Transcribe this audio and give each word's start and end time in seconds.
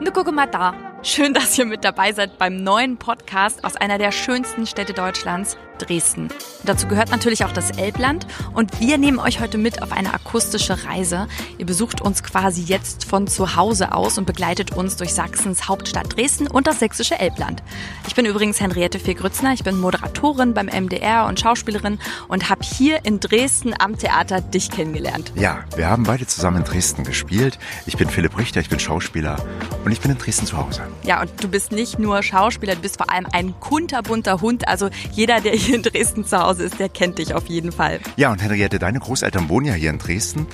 Ne, 0.00 0.12
guck 0.12 0.32
mal 0.32 0.46
da. 0.46 0.74
Schön, 1.02 1.34
dass 1.34 1.58
ihr 1.58 1.64
mit 1.64 1.84
dabei 1.84 2.12
seid 2.12 2.38
beim 2.38 2.62
neuen 2.62 2.98
Podcast 2.98 3.64
aus 3.64 3.74
einer 3.74 3.98
der 3.98 4.12
schönsten 4.12 4.64
Städte 4.64 4.92
Deutschlands, 4.92 5.56
Dresden. 5.78 6.28
Dazu 6.64 6.86
gehört 6.86 7.10
natürlich 7.10 7.44
auch 7.44 7.52
das 7.52 7.70
Elbland 7.70 8.26
und 8.52 8.80
wir 8.80 8.98
nehmen 8.98 9.18
euch 9.18 9.40
heute 9.40 9.58
mit 9.58 9.82
auf 9.82 9.92
eine 9.92 10.12
akustische 10.12 10.84
Reise. 10.84 11.28
Ihr 11.56 11.66
besucht 11.66 12.00
uns 12.00 12.22
quasi 12.22 12.62
jetzt 12.62 13.04
von 13.04 13.26
zu 13.26 13.56
Hause 13.56 13.92
aus 13.92 14.18
und 14.18 14.26
begleitet 14.26 14.76
uns 14.76 14.96
durch 14.96 15.14
Sachsens 15.14 15.68
Hauptstadt 15.68 16.16
Dresden 16.16 16.46
und 16.46 16.66
das 16.66 16.80
sächsische 16.80 17.18
Elbland. 17.18 17.62
Ich 18.06 18.14
bin 18.14 18.26
übrigens 18.26 18.60
Henriette 18.60 18.98
Fee-Grützner, 18.98 19.52
ich 19.52 19.64
bin 19.64 19.78
Moderatorin 19.78 20.54
beim 20.54 20.66
MDR 20.66 21.26
und 21.26 21.38
Schauspielerin 21.38 21.98
und 22.26 22.50
habe 22.50 22.62
hier 22.64 23.04
in 23.04 23.20
Dresden 23.20 23.74
am 23.78 23.96
Theater 23.96 24.40
dich 24.40 24.70
kennengelernt. 24.70 25.32
Ja, 25.36 25.64
wir 25.76 25.88
haben 25.88 26.02
beide 26.02 26.26
zusammen 26.26 26.58
in 26.58 26.64
Dresden 26.64 27.04
gespielt. 27.04 27.58
Ich 27.86 27.96
bin 27.96 28.08
Philipp 28.10 28.36
Richter, 28.36 28.60
ich 28.60 28.68
bin 28.68 28.80
Schauspieler 28.80 29.36
und 29.84 29.92
ich 29.92 30.00
bin 30.00 30.10
in 30.10 30.18
Dresden 30.18 30.46
zu 30.46 30.56
Hause. 30.56 30.82
Ja, 31.04 31.20
und 31.20 31.30
du 31.42 31.48
bist 31.48 31.72
nicht 31.72 31.98
nur 31.98 32.22
Schauspieler, 32.22 32.74
du 32.74 32.80
bist 32.80 32.96
vor 32.96 33.10
allem 33.10 33.26
ein 33.32 33.58
kunterbunter 33.60 34.40
Hund. 34.40 34.66
Also 34.66 34.90
jeder, 35.12 35.40
der 35.40 35.52
hier 35.52 35.67
in 35.68 35.82
Dresden 35.82 36.24
zu 36.24 36.38
Hause 36.38 36.64
ist, 36.64 36.78
der 36.78 36.88
kennt 36.88 37.18
dich 37.18 37.34
auf 37.34 37.46
jeden 37.46 37.72
Fall. 37.72 38.00
Ja, 38.16 38.32
und 38.32 38.42
Henriette, 38.42 38.78
deine 38.78 38.98
Großeltern 38.98 39.48
wohnen 39.48 39.66
ja 39.66 39.74
hier 39.74 39.90
in 39.90 39.98
Dresden 39.98 40.46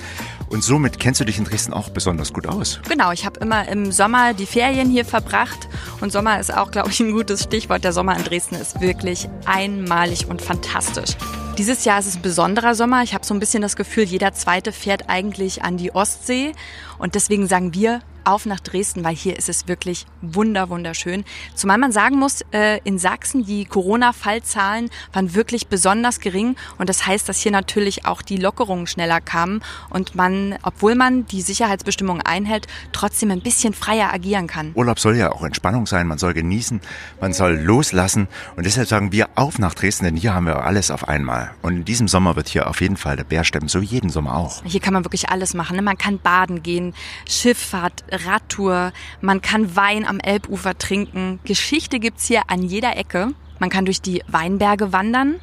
und 0.49 0.63
somit 0.63 0.99
kennst 0.99 1.21
du 1.21 1.25
dich 1.25 1.37
in 1.37 1.45
Dresden 1.45 1.73
auch 1.73 1.89
besonders 1.89 2.33
gut 2.33 2.47
aus. 2.47 2.79
Genau, 2.87 3.11
ich 3.11 3.25
habe 3.25 3.39
immer 3.39 3.67
im 3.67 3.91
Sommer 3.91 4.33
die 4.33 4.45
Ferien 4.45 4.89
hier 4.89 5.05
verbracht 5.05 5.67
und 6.01 6.11
Sommer 6.11 6.39
ist 6.39 6.53
auch, 6.53 6.71
glaube 6.71 6.89
ich, 6.89 6.99
ein 6.99 7.11
gutes 7.11 7.43
Stichwort. 7.43 7.83
Der 7.83 7.93
Sommer 7.93 8.15
in 8.17 8.23
Dresden 8.23 8.55
ist 8.55 8.81
wirklich 8.81 9.27
einmalig 9.45 10.27
und 10.27 10.41
fantastisch. 10.41 11.15
Dieses 11.57 11.85
Jahr 11.85 11.99
ist 11.99 12.07
es 12.07 12.17
ein 12.17 12.21
besonderer 12.21 12.75
Sommer. 12.75 13.01
Ich 13.03 13.13
habe 13.13 13.25
so 13.25 13.33
ein 13.33 13.39
bisschen 13.39 13.61
das 13.61 13.77
Gefühl, 13.77 14.03
jeder 14.03 14.33
zweite 14.33 14.73
fährt 14.73 15.09
eigentlich 15.09 15.63
an 15.63 15.77
die 15.77 15.95
Ostsee. 15.95 16.51
Und 16.97 17.15
deswegen 17.15 17.47
sagen 17.47 17.73
wir 17.73 18.01
auf 18.25 18.45
nach 18.45 18.59
Dresden, 18.59 19.03
weil 19.03 19.15
hier 19.15 19.37
ist 19.37 19.49
es 19.49 19.67
wirklich 19.67 20.05
wunder, 20.21 20.69
wunderschön. 20.69 21.23
Zumal 21.53 21.77
man 21.77 21.91
sagen 21.91 22.17
muss, 22.17 22.41
äh, 22.51 22.79
in 22.83 22.97
Sachsen 22.97 23.45
die 23.45 23.65
Corona-Fallzahlen 23.65 24.89
waren 25.13 25.33
wirklich 25.35 25.67
besonders 25.67 26.19
gering 26.19 26.55
und 26.77 26.89
das 26.89 27.05
heißt, 27.05 27.27
dass 27.29 27.39
hier 27.39 27.51
natürlich 27.51 28.05
auch 28.05 28.21
die 28.21 28.37
Lockerungen 28.37 28.87
schneller 28.87 29.21
kamen 29.21 29.61
und 29.89 30.15
man, 30.15 30.55
obwohl 30.63 30.95
man 30.95 31.25
die 31.25 31.41
Sicherheitsbestimmungen 31.41 32.21
einhält, 32.25 32.67
trotzdem 32.91 33.31
ein 33.31 33.41
bisschen 33.41 33.73
freier 33.73 34.13
agieren 34.13 34.47
kann. 34.47 34.71
Urlaub 34.75 34.99
soll 34.99 35.15
ja 35.15 35.31
auch 35.31 35.43
Entspannung 35.43 35.85
sein, 35.85 36.07
man 36.07 36.17
soll 36.17 36.33
genießen, 36.33 36.81
man 37.21 37.33
soll 37.33 37.53
loslassen 37.53 38.27
und 38.55 38.65
deshalb 38.65 38.87
sagen 38.87 39.11
wir 39.11 39.29
auf 39.35 39.59
nach 39.59 39.73
Dresden, 39.73 40.05
denn 40.05 40.15
hier 40.15 40.33
haben 40.33 40.45
wir 40.45 40.63
alles 40.63 40.91
auf 40.91 41.07
einmal. 41.07 41.51
Und 41.61 41.75
in 41.75 41.85
diesem 41.85 42.07
Sommer 42.07 42.35
wird 42.35 42.49
hier 42.49 42.67
auf 42.69 42.81
jeden 42.81 42.97
Fall 42.97 43.15
der 43.15 43.23
Bär 43.23 43.43
stemmen, 43.43 43.67
so 43.67 43.79
jeden 43.79 44.09
Sommer 44.09 44.35
auch. 44.35 44.63
Hier 44.63 44.79
kann 44.79 44.93
man 44.93 45.05
wirklich 45.05 45.29
alles 45.29 45.53
machen. 45.53 45.75
Ne? 45.75 45.81
Man 45.81 45.97
kann 45.97 46.19
baden 46.19 46.63
gehen, 46.63 46.93
Schifffahrt, 47.27 48.03
Radtour, 48.23 48.93
man 49.21 49.41
kann 49.41 49.75
Wein 49.75 50.05
am 50.05 50.19
Elbufer 50.19 50.77
trinken. 50.77 51.39
Geschichte 51.43 51.99
gibt's 51.99 52.27
hier 52.27 52.43
an 52.47 52.61
jeder 52.61 52.95
Ecke. 52.97 53.33
Man 53.59 53.69
kann 53.69 53.85
durch 53.85 54.01
die 54.01 54.23
Weinberge 54.27 54.93
wandern. 54.93 55.39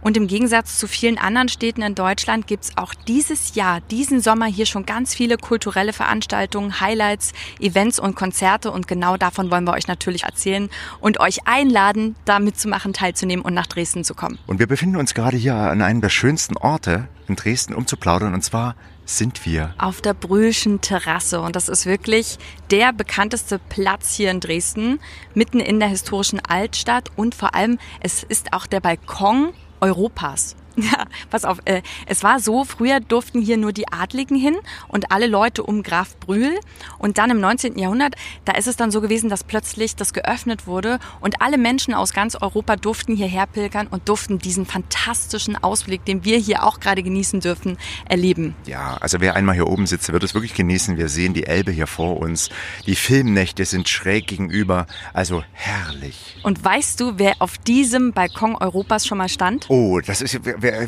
Und 0.00 0.16
im 0.16 0.28
Gegensatz 0.28 0.78
zu 0.78 0.86
vielen 0.86 1.18
anderen 1.18 1.48
Städten 1.48 1.82
in 1.82 1.94
Deutschland 1.94 2.46
gibt's 2.46 2.72
auch 2.76 2.94
dieses 2.94 3.54
Jahr, 3.56 3.80
diesen 3.80 4.20
Sommer 4.20 4.46
hier 4.46 4.66
schon 4.66 4.86
ganz 4.86 5.14
viele 5.14 5.36
kulturelle 5.36 5.92
Veranstaltungen, 5.92 6.80
Highlights, 6.80 7.32
Events 7.58 7.98
und 7.98 8.14
Konzerte. 8.14 8.70
Und 8.70 8.86
genau 8.86 9.16
davon 9.16 9.50
wollen 9.50 9.64
wir 9.64 9.72
euch 9.72 9.88
natürlich 9.88 10.24
erzählen 10.24 10.70
und 11.00 11.18
euch 11.20 11.46
einladen, 11.46 12.14
da 12.24 12.38
mitzumachen, 12.38 12.92
teilzunehmen 12.92 13.44
und 13.44 13.54
nach 13.54 13.66
Dresden 13.66 14.04
zu 14.04 14.14
kommen. 14.14 14.38
Und 14.46 14.60
wir 14.60 14.68
befinden 14.68 14.96
uns 14.96 15.14
gerade 15.14 15.36
hier 15.36 15.56
an 15.56 15.82
einem 15.82 16.00
der 16.00 16.10
schönsten 16.10 16.56
Orte 16.56 17.08
in 17.26 17.34
Dresden, 17.34 17.74
um 17.74 17.86
zu 17.86 17.96
plaudern, 17.96 18.34
und 18.34 18.42
zwar 18.42 18.76
sind 19.08 19.46
wir? 19.46 19.74
Auf 19.78 20.00
der 20.00 20.14
Brühlschen 20.14 20.80
Terrasse. 20.80 21.40
Und 21.40 21.56
das 21.56 21.68
ist 21.68 21.86
wirklich 21.86 22.38
der 22.70 22.92
bekannteste 22.92 23.58
Platz 23.58 24.14
hier 24.14 24.30
in 24.30 24.40
Dresden, 24.40 25.00
mitten 25.34 25.60
in 25.60 25.80
der 25.80 25.88
historischen 25.88 26.40
Altstadt. 26.40 27.10
Und 27.16 27.34
vor 27.34 27.54
allem, 27.54 27.78
es 28.00 28.22
ist 28.22 28.52
auch 28.52 28.66
der 28.66 28.80
Balkon 28.80 29.52
Europas. 29.80 30.56
Ja, 30.88 31.06
pass 31.28 31.44
auf, 31.44 31.58
äh, 31.64 31.82
es 32.06 32.22
war 32.22 32.40
so, 32.40 32.64
früher 32.64 33.00
durften 33.00 33.40
hier 33.40 33.56
nur 33.56 33.72
die 33.72 33.88
Adligen 33.88 34.36
hin 34.36 34.56
und 34.86 35.10
alle 35.10 35.26
Leute 35.26 35.62
um 35.64 35.82
Graf 35.82 36.16
Brühl. 36.16 36.58
Und 36.98 37.18
dann 37.18 37.30
im 37.30 37.40
19. 37.40 37.78
Jahrhundert, 37.78 38.14
da 38.44 38.52
ist 38.52 38.68
es 38.68 38.76
dann 38.76 38.90
so 38.90 39.00
gewesen, 39.00 39.28
dass 39.28 39.42
plötzlich 39.42 39.96
das 39.96 40.12
geöffnet 40.12 40.66
wurde 40.66 41.00
und 41.20 41.42
alle 41.42 41.58
Menschen 41.58 41.94
aus 41.94 42.12
ganz 42.12 42.36
Europa 42.36 42.76
durften 42.76 43.16
hierher 43.16 43.46
pilgern 43.46 43.88
und 43.88 44.08
durften 44.08 44.38
diesen 44.38 44.66
fantastischen 44.66 45.56
Ausblick, 45.56 46.04
den 46.04 46.24
wir 46.24 46.38
hier 46.38 46.62
auch 46.62 46.78
gerade 46.78 47.02
genießen 47.02 47.40
dürfen, 47.40 47.76
erleben. 48.08 48.54
Ja, 48.66 48.96
also 49.00 49.20
wer 49.20 49.34
einmal 49.34 49.56
hier 49.56 49.66
oben 49.66 49.86
sitzt, 49.86 50.12
wird 50.12 50.22
es 50.22 50.34
wirklich 50.34 50.54
genießen. 50.54 50.96
Wir 50.96 51.08
sehen 51.08 51.34
die 51.34 51.46
Elbe 51.46 51.72
hier 51.72 51.88
vor 51.88 52.18
uns. 52.18 52.50
Die 52.86 52.94
Filmnächte 52.94 53.64
sind 53.64 53.88
schräg 53.88 54.28
gegenüber. 54.28 54.86
Also 55.12 55.42
herrlich. 55.52 56.36
Und 56.44 56.64
weißt 56.64 57.00
du, 57.00 57.18
wer 57.18 57.34
auf 57.40 57.58
diesem 57.58 58.12
Balkon 58.12 58.54
Europas 58.54 59.06
schon 59.06 59.18
mal 59.18 59.28
stand? 59.28 59.66
Oh, 59.68 60.00
das 60.00 60.22
ist, 60.22 60.38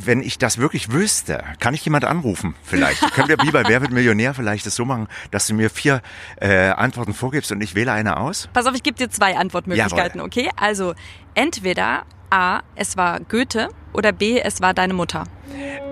wenn 0.05 0.23
ich 0.23 0.39
das 0.39 0.59
wirklich 0.59 0.93
wüsste, 0.93 1.45
kann 1.59 1.75
ich 1.75 1.85
jemand 1.85 2.05
anrufen 2.05 2.55
vielleicht. 2.63 3.01
Können 3.13 3.29
wir 3.29 3.39
wie 3.43 3.51
bei 3.51 3.65
Wer 3.67 3.81
wird 3.81 3.93
Millionär 3.93 4.35
vielleicht 4.35 4.67
das 4.67 4.75
so 4.75 4.85
machen, 4.85 5.09
dass 5.31 5.47
du 5.47 5.55
mir 5.55 5.71
vier 5.71 6.03
äh, 6.41 6.69
Antworten 6.71 7.15
vorgibst 7.15 7.53
und 7.53 7.61
ich 7.63 7.75
wähle 7.75 7.93
eine 7.93 8.17
aus? 8.19 8.49
Pass 8.53 8.67
auf, 8.67 8.75
ich 8.75 8.83
gebe 8.83 8.97
dir 8.97 9.11
zwei 9.11 9.37
Antwortmöglichkeiten, 9.37 10.19
Jawohl. 10.19 10.27
okay? 10.27 10.51
Also 10.57 10.95
entweder 11.35 12.05
A, 12.31 12.61
es 12.77 12.97
war 12.97 13.21
Goethe 13.21 13.69
oder 13.93 14.13
B, 14.13 14.41
es 14.41 14.61
war 14.61 14.73
deine 14.75 14.95
Mutter. 14.95 15.25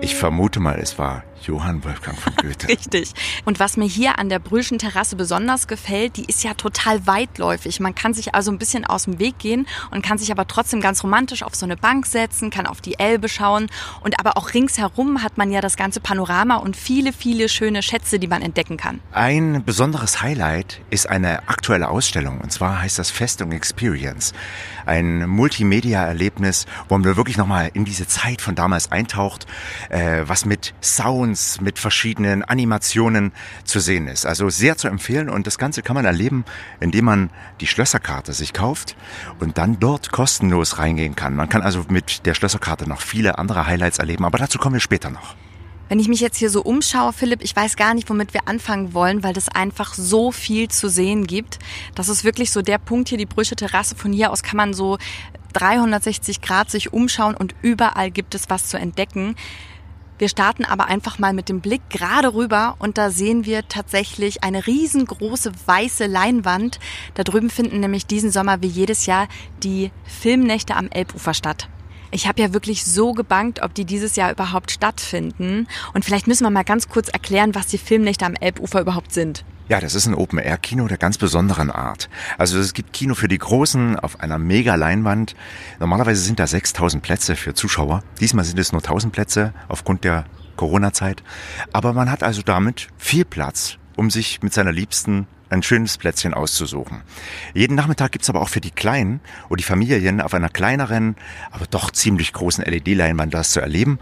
Ich 0.01 0.15
vermute 0.15 0.59
mal, 0.59 0.79
es 0.79 0.97
war 0.97 1.23
Johann 1.43 1.83
Wolfgang 1.83 2.17
von 2.17 2.33
Goethe. 2.41 2.67
Richtig. 2.67 3.13
Und 3.45 3.59
was 3.59 3.77
mir 3.77 3.87
hier 3.87 4.19
an 4.19 4.29
der 4.29 4.39
Brühlschen 4.39 4.79
Terrasse 4.79 5.15
besonders 5.15 5.67
gefällt, 5.67 6.17
die 6.17 6.25
ist 6.25 6.43
ja 6.43 6.53
total 6.53 7.05
weitläufig. 7.07 7.79
Man 7.79 7.95
kann 7.95 8.13
sich 8.13 8.35
also 8.35 8.51
ein 8.51 8.57
bisschen 8.57 8.85
aus 8.85 9.05
dem 9.05 9.19
Weg 9.19 9.39
gehen 9.39 9.67
und 9.91 10.03
kann 10.03 10.17
sich 10.17 10.31
aber 10.31 10.47
trotzdem 10.47 10.81
ganz 10.81 11.03
romantisch 11.03 11.43
auf 11.43 11.55
so 11.55 11.65
eine 11.65 11.77
Bank 11.77 12.05
setzen, 12.05 12.49
kann 12.49 12.67
auf 12.67 12.81
die 12.81 12.99
Elbe 12.99 13.29
schauen 13.29 13.67
und 14.01 14.19
aber 14.19 14.37
auch 14.37 14.53
ringsherum 14.53 15.23
hat 15.23 15.37
man 15.37 15.51
ja 15.51 15.61
das 15.61 15.77
ganze 15.77 15.99
Panorama 15.99 16.57
und 16.57 16.75
viele, 16.75 17.13
viele 17.13 17.49
schöne 17.49 17.81
Schätze, 17.81 18.19
die 18.19 18.27
man 18.27 18.41
entdecken 18.41 18.77
kann. 18.77 18.99
Ein 19.11 19.63
besonderes 19.65 20.21
Highlight 20.21 20.81
ist 20.89 21.09
eine 21.09 21.47
aktuelle 21.47 21.89
Ausstellung 21.89 22.41
und 22.41 22.51
zwar 22.51 22.81
heißt 22.81 22.99
das 22.99 23.11
Festung 23.11 23.51
Experience. 23.51 24.33
Ein 24.85 25.27
Multimedia-Erlebnis, 25.29 26.65
wo 26.87 26.97
man 26.97 27.15
wirklich 27.15 27.37
nochmal 27.37 27.69
in 27.73 27.85
diese 27.85 28.07
Zeit 28.07 28.41
von 28.41 28.55
damals 28.55 28.91
eintaucht, 28.91 29.45
äh, 29.89 30.23
was 30.25 30.45
mit 30.45 30.73
Sound 30.81 31.28
Sounds, 31.29 31.61
mit 31.61 31.79
verschiedenen 31.79 32.43
Animationen 32.43 33.31
zu 33.63 33.79
sehen 33.79 34.07
ist. 34.07 34.25
Also 34.25 34.49
sehr 34.49 34.77
zu 34.77 34.87
empfehlen 34.87 35.29
und 35.29 35.47
das 35.47 35.57
Ganze 35.57 35.81
kann 35.81 35.95
man 35.95 36.05
erleben, 36.05 36.45
indem 36.79 37.05
man 37.05 37.29
die 37.61 37.67
Schlösserkarte 37.67 38.33
sich 38.33 38.53
kauft 38.53 38.95
und 39.39 39.57
dann 39.57 39.79
dort 39.79 40.11
kostenlos 40.11 40.79
reingehen 40.79 41.15
kann. 41.15 41.35
Man 41.35 41.49
kann 41.49 41.61
also 41.61 41.85
mit 41.89 42.25
der 42.25 42.33
Schlösserkarte 42.33 42.87
noch 42.87 43.01
viele 43.01 43.37
andere 43.37 43.67
Highlights 43.67 43.99
erleben, 43.99 44.25
aber 44.25 44.37
dazu 44.37 44.57
kommen 44.57 44.75
wir 44.75 44.79
später 44.79 45.09
noch. 45.09 45.35
Wenn 45.87 45.99
ich 45.99 46.07
mich 46.07 46.19
jetzt 46.19 46.37
hier 46.37 46.51
so 46.51 46.61
umschaue, 46.61 47.13
Philipp, 47.13 47.43
ich 47.43 47.55
weiß 47.55 47.75
gar 47.75 47.95
nicht, 47.95 48.09
womit 48.09 48.33
wir 48.35 48.47
anfangen 48.47 48.93
wollen, 48.93 49.23
weil 49.23 49.35
es 49.35 49.49
einfach 49.49 49.95
so 49.95 50.31
viel 50.31 50.67
zu 50.67 50.87
sehen 50.87 51.25
gibt. 51.25 51.57
Das 51.95 52.09
ist 52.09 52.23
wirklich 52.23 52.51
so 52.51 52.61
der 52.61 52.77
Punkt 52.77 53.09
hier, 53.09 53.17
die 53.17 53.25
Brüche 53.25 53.55
Terrasse. 53.55 53.95
Von 53.95 54.13
hier 54.13 54.31
aus 54.31 54.43
kann 54.43 54.57
man 54.57 54.75
so 54.75 54.99
360 55.53 56.41
Grad 56.41 56.69
sich 56.69 56.93
umschauen 56.93 57.35
und 57.35 57.55
überall 57.63 58.11
gibt 58.11 58.35
es 58.35 58.51
was 58.51 58.67
zu 58.67 58.77
entdecken. 58.77 59.35
Wir 60.19 60.27
starten 60.27 60.65
aber 60.65 60.87
einfach 60.87 61.17
mal 61.17 61.31
mit 61.31 61.47
dem 61.47 61.61
Blick 61.61 61.81
gerade 61.89 62.33
rüber 62.33 62.75
und 62.79 62.97
da 62.97 63.09
sehen 63.09 63.45
wir 63.45 63.67
tatsächlich 63.69 64.43
eine 64.43 64.67
riesengroße 64.67 65.53
weiße 65.65 66.07
Leinwand. 66.07 66.79
Da 67.13 67.23
drüben 67.23 67.49
finden 67.49 67.79
nämlich 67.79 68.05
diesen 68.05 68.29
Sommer 68.29 68.61
wie 68.61 68.67
jedes 68.67 69.05
Jahr 69.05 69.29
die 69.63 69.91
Filmnächte 70.03 70.75
am 70.75 70.89
Elbufer 70.89 71.33
statt. 71.33 71.69
Ich 72.11 72.27
habe 72.27 72.41
ja 72.41 72.53
wirklich 72.53 72.85
so 72.85 73.13
gebankt, 73.13 73.61
ob 73.61 73.73
die 73.73 73.85
dieses 73.85 74.15
Jahr 74.15 74.31
überhaupt 74.31 74.71
stattfinden. 74.71 75.67
Und 75.93 76.05
vielleicht 76.05 76.27
müssen 76.27 76.43
wir 76.43 76.49
mal 76.49 76.63
ganz 76.63 76.89
kurz 76.89 77.09
erklären, 77.09 77.53
was 77.53 77.67
die 77.67 77.77
Filmnächte 77.77 78.25
am 78.25 78.33
Elbufer 78.33 78.81
überhaupt 78.81 79.13
sind. 79.13 79.45
Ja, 79.67 79.79
das 79.79 79.93
ist 79.93 80.07
ein 80.07 80.15
Open-Air-Kino 80.15 80.87
der 80.87 80.97
ganz 80.97 81.19
besonderen 81.19 81.69
Art. 81.69 82.09
Also 82.39 82.57
es 82.57 82.73
gibt 82.73 82.91
Kino 82.91 83.13
für 83.13 83.27
die 83.27 83.37
Großen 83.37 83.99
auf 83.99 84.19
einer 84.19 84.39
Mega-Leinwand. 84.39 85.35
Normalerweise 85.79 86.21
sind 86.21 86.39
da 86.39 86.47
6000 86.47 87.03
Plätze 87.03 87.35
für 87.35 87.53
Zuschauer. 87.53 88.03
Diesmal 88.19 88.45
sind 88.45 88.57
es 88.57 88.71
nur 88.71 88.81
1000 88.81 89.13
Plätze 89.13 89.53
aufgrund 89.67 90.03
der 90.03 90.25
Corona-Zeit. 90.55 91.21
Aber 91.71 91.93
man 91.93 92.09
hat 92.09 92.23
also 92.23 92.41
damit 92.41 92.87
viel 92.97 93.25
Platz, 93.25 93.77
um 93.95 94.09
sich 94.09 94.41
mit 94.41 94.53
seiner 94.53 94.71
Liebsten 94.71 95.27
ein 95.49 95.63
schönes 95.63 95.97
Plätzchen 95.97 96.33
auszusuchen. 96.33 97.01
Jeden 97.53 97.75
Nachmittag 97.75 98.11
gibt's 98.11 98.29
aber 98.29 98.41
auch 98.41 98.49
für 98.49 98.61
die 98.61 98.71
Kleinen 98.71 99.19
und 99.49 99.59
die 99.59 99.63
Familien 99.63 100.21
auf 100.21 100.33
einer 100.33 100.49
kleineren, 100.49 101.15
aber 101.51 101.65
doch 101.67 101.91
ziemlich 101.91 102.33
großen 102.33 102.63
LED-Leinwand 102.63 103.33
das 103.33 103.51
zu 103.51 103.59
erleben. 103.59 103.99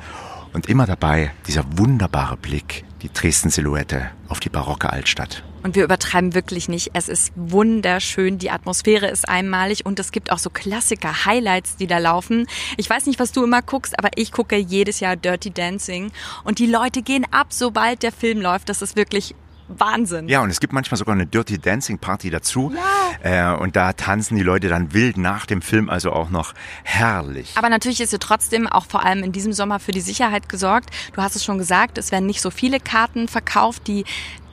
Und 0.54 0.70
immer 0.70 0.86
dabei 0.86 1.32
dieser 1.46 1.64
wunderbare 1.78 2.38
Blick, 2.38 2.84
die 3.02 3.12
Dresden-Silhouette 3.12 4.10
auf 4.28 4.40
die 4.40 4.50
barocke 4.50 4.90
Altstadt. 4.90 5.44
Und 5.62 5.76
wir 5.76 5.84
übertreiben 5.84 6.34
wirklich 6.34 6.70
nicht. 6.70 6.92
Es 6.94 7.10
ist 7.10 7.34
wunderschön. 7.36 8.38
Die 8.38 8.50
Atmosphäre 8.50 9.08
ist 9.08 9.28
einmalig 9.28 9.86
und 9.86 10.00
es 10.00 10.12
gibt 10.12 10.32
auch 10.32 10.38
so 10.38 10.50
Klassiker, 10.50 11.26
Highlights, 11.26 11.76
die 11.76 11.88
da 11.88 11.98
laufen. 11.98 12.48
Ich 12.78 12.90
weiß 12.90 13.06
nicht, 13.06 13.20
was 13.20 13.34
du 13.34 13.44
immer 13.44 13.62
guckst, 13.62 14.00
aber 14.00 14.12
ich 14.16 14.32
gucke 14.32 14.56
jedes 14.56 15.00
Jahr 15.00 15.16
Dirty 15.16 15.52
Dancing 15.52 16.12
und 16.44 16.60
die 16.60 16.68
Leute 16.68 17.02
gehen 17.02 17.26
ab, 17.32 17.48
sobald 17.50 18.02
der 18.04 18.12
Film 18.14 18.40
läuft. 18.40 18.70
Das 18.70 18.82
ist 18.82 18.96
wirklich 18.96 19.36
Wahnsinn. 19.68 20.28
Ja, 20.28 20.42
und 20.42 20.50
es 20.50 20.60
gibt 20.60 20.74
manchmal 20.74 20.98
sogar 20.98 21.16
eine 21.16 21.26
Dirty 21.26 21.60
Dancing 21.60 22.00
Party 22.00 22.30
dazu. 22.30 22.74
Ja. 23.24 23.54
Äh, 23.54 23.58
und 23.58 23.76
da 23.76 23.94
tanzen 23.94 24.36
die 24.36 24.44
Leute 24.44 24.70
dann 24.70 24.94
wild 24.94 25.18
nach 25.18 25.46
dem 25.46 25.62
Film, 25.62 25.90
also 25.90 26.12
auch 26.12 26.30
noch 26.30 26.54
herrlich. 26.84 27.54
Aber 27.56 27.70
natürlich 27.70 28.02
ist 28.02 28.12
hier 28.12 28.20
trotzdem 28.20 28.68
auch 28.68 28.86
vor 28.86 29.04
allem 29.04 29.24
in 29.24 29.32
diesem 29.32 29.54
Sommer 29.54 29.80
für 29.80 29.92
die 29.92 30.02
Sicherheit 30.02 30.50
gesorgt. 30.50 30.90
Du 31.14 31.22
hast 31.22 31.36
es 31.36 31.44
schon 31.44 31.58
gesagt, 31.58 31.98
es 31.98 32.12
werden 32.12 32.26
nicht 32.26 32.42
so 32.42 32.50
viele 32.50 32.80
Karten 32.80 33.28
verkauft. 33.28 33.88
Die 33.88 34.06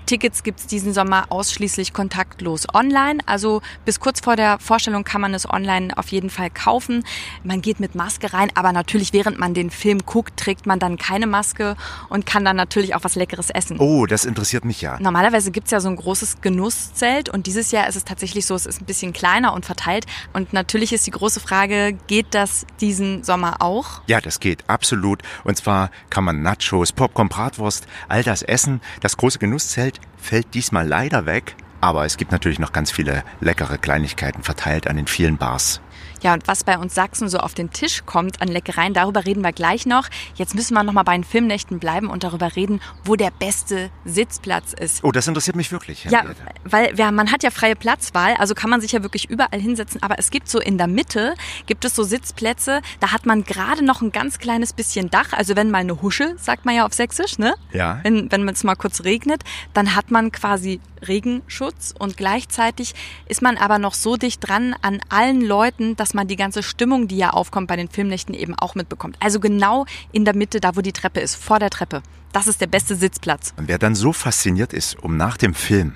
Tickets 0.07 0.43
gibt's 0.43 0.67
diesen 0.67 0.93
Sommer 0.93 1.27
ausschließlich 1.31 1.93
kontaktlos 1.93 2.67
online. 2.73 3.21
Also 3.27 3.63
bis 3.85 4.01
kurz 4.01 4.21
vor 4.21 4.37
der 4.37 4.59
Vorstellung 4.59 5.05
kann 5.05 5.21
man 5.21 5.35
es 5.35 5.49
online 5.49 5.97
auf 5.97 6.09
jeden 6.09 6.31
Fall 6.31 6.51
kaufen. 6.51 7.05
Man 7.43 7.63
geht 7.63 7.81
mit 7.81 7.95
Maske 7.95 8.33
rein, 8.33 8.51
aber 8.55 8.73
natürlich 8.73 9.13
während 9.13 9.39
man 9.39 9.55
den 9.55 9.71
Film 9.71 10.05
guckt, 10.05 10.39
trägt 10.39 10.67
man 10.67 10.79
dann 10.79 10.99
keine 10.99 11.27
Maske 11.27 11.77
und 12.09 12.27
kann 12.27 12.45
dann 12.45 12.57
natürlich 12.57 12.95
auch 12.95 13.05
was 13.05 13.15
Leckeres 13.15 13.51
essen. 13.51 13.79
Oh, 13.79 14.07
das 14.07 14.25
interessiert 14.25 14.65
mich 14.65 14.81
ja. 14.81 14.99
Normalerweise 15.01 15.51
gibt's 15.51 15.71
ja 15.71 15.81
so 15.81 15.89
ein 15.89 15.97
großes 15.97 16.41
Genusszelt 16.41 17.29
und 17.29 17.47
dieses 17.47 17.71
Jahr 17.71 17.89
ist 17.89 17.97
es 17.97 18.05
tatsächlich 18.05 18.47
so, 18.47 18.55
es 18.55 18.67
ist 18.67 18.81
ein 18.81 18.87
bisschen 18.87 19.13
kleiner 19.13 19.53
und 19.55 19.65
verteilt. 19.65 20.07
Und 20.33 20.53
natürlich 20.53 20.93
ist 20.93 21.07
die 21.07 21.13
große 21.13 21.41
Frage, 21.41 21.97
geht 22.07 22.27
das 22.33 22.67
diesen 22.81 23.25
Sommer 23.25 23.57
auch? 23.61 24.03
Ja, 24.07 24.21
das 24.21 24.41
geht, 24.41 24.69
absolut. 24.69 25.23
Und 25.45 25.57
zwar 25.57 25.91
kann 26.11 26.25
man 26.25 26.43
Nachos, 26.43 26.93
Popcorn, 26.93 27.29
Bratwurst, 27.29 27.87
all 28.09 28.23
das 28.23 28.43
essen. 28.43 28.81
Das 29.01 29.17
große 29.17 29.39
Genusszelt 29.39 29.94
fällt 30.17 30.55
diesmal 30.55 30.87
leider 30.87 31.27
weg, 31.27 31.57
aber 31.81 32.05
es 32.05 32.17
gibt 32.17 32.33
natürlich 32.33 32.59
noch 32.59 32.73
ganz 32.73 32.91
viele 32.91 33.25
leckere 33.41 33.79
Kleinigkeiten 33.79 34.43
verteilt 34.43 34.87
an 34.87 34.97
den 34.97 35.07
vielen 35.07 35.37
Bars. 35.37 35.81
Ja, 36.25 36.33
und 36.33 36.49
was 36.49 36.65
bei 36.65 36.79
uns 36.79 36.95
Sachsen 36.95 37.29
so 37.29 37.37
auf 37.37 37.53
den 37.53 37.71
Tisch 37.71 38.07
kommt 38.07 38.41
an 38.41 38.49
Leckereien, 38.49 38.95
darüber 38.95 39.27
reden 39.27 39.43
wir 39.43 39.53
gleich 39.53 39.85
noch. 39.85 40.09
Jetzt 40.37 40.55
müssen 40.55 40.73
wir 40.73 40.83
noch 40.83 40.95
mal 40.95 41.03
bei 41.03 41.13
den 41.13 41.23
Filmnächten 41.23 41.79
bleiben 41.79 42.09
und 42.09 42.25
darüber 42.25 42.57
reden, 42.57 42.81
wo 43.05 43.15
der 43.15 43.31
beste 43.31 43.91
Sitzplatz 44.07 44.73
ist. 44.73 45.05
Oh, 45.05 45.13
das 45.13 45.29
interessiert 45.29 45.55
mich 45.55 45.71
wirklich. 45.71 46.05
Ja, 46.05 46.25
weil 46.65 46.99
ja, 46.99 47.11
man 47.11 47.31
hat 47.31 47.43
ja 47.43 47.51
freie 47.51 47.77
Platzwahl, 47.77 48.37
also 48.39 48.55
kann 48.55 48.71
man 48.71 48.81
sich 48.81 48.93
ja 48.93 49.03
wirklich 49.03 49.29
überall 49.29 49.61
hinsetzen. 49.61 50.03
Aber 50.03 50.19
es 50.19 50.31
gibt 50.31 50.49
so 50.49 50.61
in 50.61 50.79
der 50.79 50.87
Mitte, 50.87 51.35
gibt 51.67 51.85
es 51.85 51.95
so 51.95 52.05
Sitzplätze, 52.05 52.81
da 53.01 53.13
hat 53.13 53.27
man 53.27 53.45
gerade 53.45 53.85
noch 53.85 54.01
ein 54.01 54.11
ganz 54.11 54.39
kleines 54.39 54.73
bisschen 54.73 55.11
Dach. 55.11 55.35
Also 55.35 55.57
wenn 55.57 55.71
mal 55.71 55.81
eine 55.81 56.01
Husche, 56.01 56.37
sagt 56.39 56.65
man 56.65 56.75
ja 56.75 56.87
auf 56.87 56.95
Sächsisch, 56.95 57.39
ne? 57.39 57.55
Ja. 57.71 58.01
Wenn, 58.03 58.33
wenn 58.33 58.49
es 58.49 58.65
mal 58.65 58.77
kurz 58.77 59.05
regnet, 59.05 59.43
dann 59.75 59.95
hat 59.95 60.11
man 60.11 60.33
quasi 60.33 60.81
Regenschutz 61.07 61.95
und 61.99 62.17
gleichzeitig 62.17 62.95
ist 63.29 63.43
man 63.43 63.57
aber 63.57 63.79
noch 63.79 63.93
so 63.95 64.17
dicht 64.17 64.47
dran 64.47 64.75
an 64.81 65.01
allen 65.09 65.43
Leuten, 65.43 65.97
dass 65.97 66.14
man 66.15 66.29
die 66.29 66.37
ganze 66.37 66.63
Stimmung, 66.63 67.09
die 67.09 67.17
ja 67.17 67.31
aufkommt 67.31 67.69
bei 67.69 67.77
den 67.77 67.89
Filmnächten 67.89 68.35
eben 68.35 68.55
auch 68.55 68.75
mitbekommt. 68.75 69.17
Also 69.21 69.41
genau 69.41 69.87
in 70.13 70.25
der 70.25 70.35
Mitte, 70.35 70.61
da 70.61 70.77
wo 70.77 70.81
die 70.81 70.93
Treppe 70.93 71.21
ist, 71.21 71.35
vor 71.35 71.59
der 71.59 71.71
Treppe. 71.71 72.03
Das 72.33 72.47
ist 72.47 72.61
der 72.61 72.67
beste 72.67 72.97
Sitzplatz. 72.97 73.55
Und 73.57 73.69
wer 73.69 73.79
dann 73.79 73.95
so 73.95 74.13
fasziniert 74.13 74.73
ist, 74.73 74.99
um 75.03 75.17
nach 75.17 75.37
dem 75.37 75.55
Film 75.55 75.95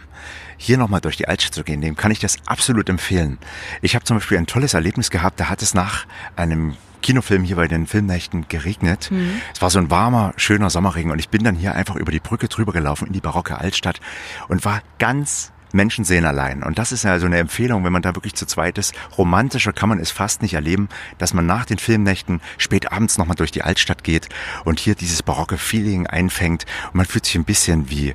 hier 0.57 0.77
nochmal 0.77 1.01
durch 1.01 1.17
die 1.17 1.27
Altstadt 1.27 1.55
zu 1.55 1.65
gehen, 1.65 1.81
dem 1.81 1.97
kann 1.97 2.11
ich 2.11 2.19
das 2.19 2.37
absolut 2.47 2.89
empfehlen. 2.89 3.39
Ich 3.83 3.95
habe 3.95 4.05
zum 4.05 4.19
Beispiel 4.19 4.39
ein 4.39 4.47
tolles 4.47 4.75
Erlebnis 4.75 5.11
gehabt, 5.11 5.41
da 5.41 5.49
hat 5.49 5.63
es 5.63 5.75
nach 5.75 6.07
einem 6.37 6.77
Kinofilm 7.03 7.45
hier 7.45 7.57
bei 7.57 7.69
den 7.69 7.87
Filmnächten 7.87 8.47
geregnet. 8.49 9.11
Mhm. 9.11 9.41
Es 9.55 9.63
war 9.63 9.71
so 9.71 9.79
ein 9.79 9.91
warmer, 9.91 10.33
schöner 10.37 10.71
Sommerregen 10.71 11.11
und 11.11 11.19
ich 11.19 11.29
bin 11.29 11.45
dann 11.45 11.55
hier 11.55 11.75
einfach 11.75 11.97
über 11.97 12.13
die 12.13 12.21
Brücke 12.21 12.49
drüber 12.49 12.73
gelaufen 12.73 13.07
in 13.07 13.13
die 13.13 13.21
barocke 13.21 13.59
Altstadt 13.59 14.01
und 14.49 14.65
war 14.65 14.83
ganz 14.99 15.53
Menschen 15.73 16.05
sehen 16.05 16.25
allein. 16.25 16.63
Und 16.63 16.79
das 16.79 16.93
ist 16.93 17.05
ja 17.05 17.19
so 17.19 17.27
eine 17.27 17.39
Empfehlung, 17.39 17.85
wenn 17.85 17.93
man 17.93 18.03
da 18.03 18.15
wirklich 18.15 18.35
zu 18.35 18.47
zweit 18.47 18.79
ist. 18.79 18.95
Romantischer 19.17 19.73
kann 19.73 19.89
man 19.89 19.99
es 19.99 20.11
fast 20.11 20.43
nicht 20.43 20.55
erleben, 20.55 20.89
dass 21.19 21.35
man 21.35 21.47
nach 21.47 21.65
den 21.65 21.79
Filmnächten 21.79 22.41
spät 22.57 22.93
abends 22.93 23.19
nochmal 23.19 23.37
durch 23.37 23.51
die 23.51 23.63
Altstadt 23.63 24.05
geht 24.05 24.29
und 24.65 24.81
hier 24.81 24.95
dieses 24.95 25.23
barocke 25.23 25.59
Feeling 25.59 26.07
einfängt. 26.07 26.67
Und 26.89 26.97
man 26.97 27.07
fühlt 27.07 27.27
sich 27.27 27.35
ein 27.35 27.45
bisschen 27.45 27.91
wie 27.91 28.15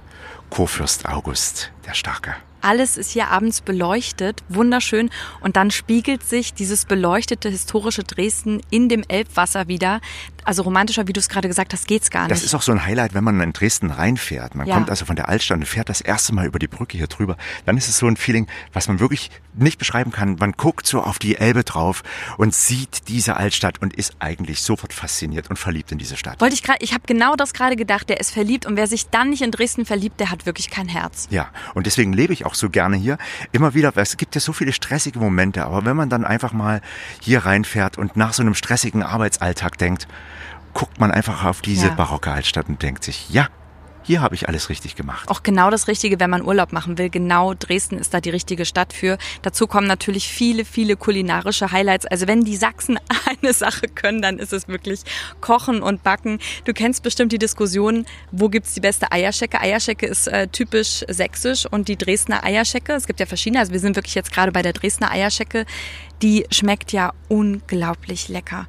Kurfürst 0.49 1.07
August, 1.07 1.71
der 1.85 1.93
Starke. 1.93 2.35
Alles 2.63 2.95
ist 2.95 3.11
hier 3.11 3.27
abends 3.27 3.59
beleuchtet, 3.59 4.41
wunderschön. 4.47 5.09
Und 5.41 5.57
dann 5.57 5.69
spiegelt 5.69 6.23
sich 6.23 6.53
dieses 6.53 6.85
beleuchtete 6.85 7.49
historische 7.49 8.03
Dresden 8.03 8.61
in 8.69 8.87
dem 8.87 9.03
Elbwasser 9.09 9.67
wieder. 9.67 9.99
Also 10.45 10.63
romantischer, 10.63 11.07
wie 11.07 11.13
du 11.13 11.19
es 11.19 11.29
gerade 11.29 11.47
gesagt 11.47 11.73
hast, 11.73 11.87
geht's 11.87 12.09
gar 12.09 12.23
nicht. 12.23 12.31
Das 12.31 12.43
ist 12.43 12.53
auch 12.53 12.61
so 12.61 12.71
ein 12.71 12.85
Highlight, 12.85 13.13
wenn 13.13 13.23
man 13.23 13.39
in 13.39 13.53
Dresden 13.53 13.91
reinfährt. 13.91 14.55
Man 14.55 14.67
ja. 14.67 14.75
kommt 14.75 14.89
also 14.89 15.05
von 15.05 15.15
der 15.15 15.29
Altstadt 15.29 15.57
und 15.57 15.65
fährt 15.65 15.89
das 15.89 16.01
erste 16.01 16.33
Mal 16.33 16.45
über 16.45 16.59
die 16.59 16.67
Brücke 16.67 16.97
hier 16.97 17.07
drüber. 17.07 17.37
Dann 17.65 17.77
ist 17.77 17.87
es 17.87 17.97
so 17.97 18.07
ein 18.07 18.17
Feeling, 18.17 18.47
was 18.73 18.87
man 18.87 18.99
wirklich 18.99 19.31
nicht 19.55 19.77
beschreiben 19.77 20.11
kann. 20.11 20.35
Man 20.39 20.53
guckt 20.53 20.87
so 20.87 21.01
auf 21.01 21.19
die 21.19 21.37
Elbe 21.37 21.63
drauf 21.63 22.03
und 22.37 22.53
sieht 22.53 23.07
diese 23.07 23.37
Altstadt 23.37 23.81
und 23.81 23.93
ist 23.93 24.15
eigentlich 24.19 24.61
sofort 24.61 24.93
fasziniert 24.93 25.49
und 25.49 25.57
verliebt 25.57 25.91
in 25.91 25.97
diese 25.97 26.17
Stadt. 26.17 26.41
Wollte 26.41 26.55
ich 26.55 26.63
gerade, 26.63 26.79
ich 26.81 26.93
habe 26.93 27.03
genau 27.05 27.35
das 27.35 27.53
gerade 27.53 27.75
gedacht. 27.75 28.09
Der 28.09 28.19
ist 28.19 28.31
verliebt 28.31 28.65
und 28.65 28.77
wer 28.77 28.87
sich 28.87 29.09
dann 29.09 29.29
nicht 29.29 29.41
in 29.41 29.51
Dresden 29.51 29.85
verliebt, 29.85 30.19
der 30.19 30.31
hat 30.31 30.45
wirklich 30.45 30.69
kein 30.69 30.87
Herz. 30.87 31.27
Ja, 31.29 31.49
und 31.73 31.85
deswegen 31.85 32.13
lebe 32.13 32.33
ich 32.33 32.45
auch 32.45 32.55
so 32.55 32.69
gerne 32.69 32.97
hier. 32.97 33.17
Immer 33.51 33.73
wieder, 33.73 33.95
es 33.95 34.17
gibt 34.17 34.35
ja 34.35 34.41
so 34.41 34.53
viele 34.53 34.73
stressige 34.73 35.19
Momente, 35.19 35.65
aber 35.65 35.85
wenn 35.85 35.95
man 35.95 36.09
dann 36.09 36.25
einfach 36.25 36.53
mal 36.53 36.81
hier 37.21 37.45
reinfährt 37.45 37.97
und 37.97 38.17
nach 38.17 38.33
so 38.33 38.41
einem 38.41 38.55
stressigen 38.55 39.03
Arbeitsalltag 39.03 39.77
denkt, 39.77 40.07
guckt 40.73 40.99
man 40.99 41.11
einfach 41.11 41.43
auf 41.45 41.61
diese 41.61 41.87
ja. 41.87 41.93
barocke 41.93 42.31
Altstadt 42.31 42.67
und 42.69 42.81
denkt 42.81 43.03
sich, 43.03 43.29
ja, 43.29 43.47
hier 44.05 44.21
habe 44.21 44.35
ich 44.35 44.49
alles 44.49 44.69
richtig 44.69 44.95
gemacht. 44.95 45.29
Auch 45.29 45.43
genau 45.43 45.69
das 45.69 45.87
Richtige, 45.87 46.19
wenn 46.19 46.29
man 46.29 46.43
Urlaub 46.43 46.73
machen 46.73 46.97
will. 46.97 47.09
Genau 47.09 47.53
Dresden 47.53 47.97
ist 47.97 48.13
da 48.13 48.19
die 48.19 48.29
richtige 48.29 48.65
Stadt 48.65 48.91
für. 48.91 49.17
Dazu 49.41 49.65
kommen 49.65 49.87
natürlich 49.87 50.27
viele, 50.27 50.65
viele 50.65 50.97
kulinarische 50.97 51.71
Highlights. 51.71 52.05
Also 52.05 52.27
wenn 52.27 52.43
die 52.43 52.57
Sachsen 52.57 52.99
eine 53.41 53.53
Sache 53.53 53.87
können, 53.87 54.21
dann 54.21 54.39
ist 54.39 54.51
es 54.51 54.67
wirklich 54.67 55.01
Kochen 55.39 55.81
und 55.81 56.03
Backen. 56.03 56.39
Du 56.65 56.73
kennst 56.73 57.01
bestimmt 57.01 57.31
die 57.31 57.39
Diskussion, 57.39 58.05
wo 58.31 58.49
gibt's 58.49 58.73
die 58.73 58.81
beste 58.81 59.11
Eierschecke? 59.11 59.61
Eierschecke 59.61 60.05
ist 60.05 60.27
äh, 60.27 60.47
typisch 60.47 61.05
sächsisch 61.07 61.65
und 61.65 61.87
die 61.87 61.97
Dresdner 61.97 62.43
Eierschecke, 62.43 62.93
es 62.93 63.07
gibt 63.07 63.19
ja 63.19 63.25
verschiedene, 63.25 63.59
also 63.59 63.71
wir 63.71 63.79
sind 63.79 63.95
wirklich 63.95 64.15
jetzt 64.15 64.33
gerade 64.33 64.51
bei 64.51 64.61
der 64.61 64.73
Dresdner 64.73 65.11
Eierschecke, 65.11 65.65
die 66.21 66.45
schmeckt 66.51 66.91
ja 66.91 67.13
unglaublich 67.29 68.27
lecker 68.27 68.65